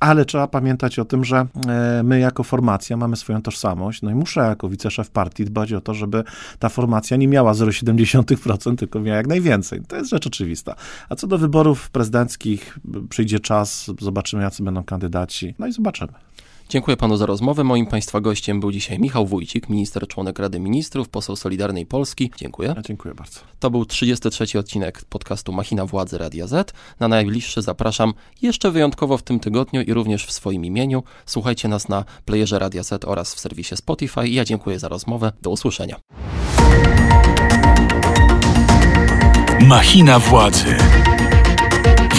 Ale 0.00 0.24
trzeba 0.24 0.48
pamiętać 0.48 0.98
o 0.98 1.04
tym, 1.04 1.24
że 1.24 1.46
e, 1.68 2.02
my 2.02 2.20
jako 2.20 2.42
formacja 2.42 2.96
mamy 2.96 3.16
swoją 3.16 3.42
tożsamość, 3.42 4.02
no 4.02 4.10
i 4.10 4.14
muszę 4.14 4.40
jako 4.40 4.68
wiceszef 4.68 5.10
partii 5.10 5.44
dbać 5.44 5.72
o 5.72 5.80
to, 5.80 5.94
żeby 5.94 6.24
ta 6.58 6.68
formacja 6.68 7.16
nie 7.16 7.28
miała 7.28 7.52
0,7%, 7.52 8.76
tylko 8.76 9.00
miała 9.00 9.16
jak 9.16 9.26
najwięcej. 9.26 9.80
To 9.88 9.96
jest 9.96 10.10
rzecz 10.10 10.26
oczywista. 10.26 10.74
A 11.08 11.16
co 11.16 11.26
do 11.26 11.38
wyborów 11.38 11.90
prezydenckich, 11.90 12.78
przyjdzie 13.08 13.40
czas, 13.40 13.90
zobaczymy, 14.00 14.42
jacy 14.42 14.62
będą 14.62 14.84
kandydaci, 15.04 15.54
no 15.58 15.66
i 15.66 15.72
zobaczymy. 15.72 16.12
Dziękuję 16.68 16.96
panu 16.96 17.16
za 17.16 17.26
rozmowę. 17.26 17.64
Moim 17.64 17.86
państwa 17.86 18.20
gościem 18.20 18.60
był 18.60 18.72
dzisiaj 18.72 18.98
Michał 18.98 19.26
Wójcik, 19.26 19.68
minister 19.68 20.08
członek 20.08 20.38
Rady 20.38 20.60
Ministrów, 20.60 21.08
poseł 21.08 21.36
Solidarnej 21.36 21.86
Polski. 21.86 22.30
Dziękuję. 22.36 22.74
Ja 22.76 22.82
dziękuję 22.82 23.14
bardzo. 23.14 23.40
To 23.60 23.70
był 23.70 23.84
33 23.84 24.58
odcinek 24.58 25.04
podcastu 25.04 25.52
Machina 25.52 25.86
Władzy 25.86 26.18
Radia 26.18 26.46
Z. 26.46 26.72
Na 27.00 27.08
najbliższy 27.08 27.62
zapraszam 27.62 28.14
jeszcze 28.42 28.70
wyjątkowo 28.70 29.18
w 29.18 29.22
tym 29.22 29.40
tygodniu 29.40 29.82
i 29.82 29.92
również 29.92 30.26
w 30.26 30.32
swoim 30.32 30.64
imieniu. 30.64 31.02
Słuchajcie 31.26 31.68
nas 31.68 31.88
na 31.88 32.04
playerze 32.24 32.58
Radia 32.58 32.82
Z 32.82 33.04
oraz 33.04 33.34
w 33.34 33.40
serwisie 33.40 33.76
Spotify. 33.76 34.28
Ja 34.28 34.44
dziękuję 34.44 34.78
za 34.78 34.88
rozmowę. 34.88 35.32
Do 35.42 35.50
usłyszenia. 35.50 35.96
Machina 39.60 40.18
Władzy. 40.18 40.76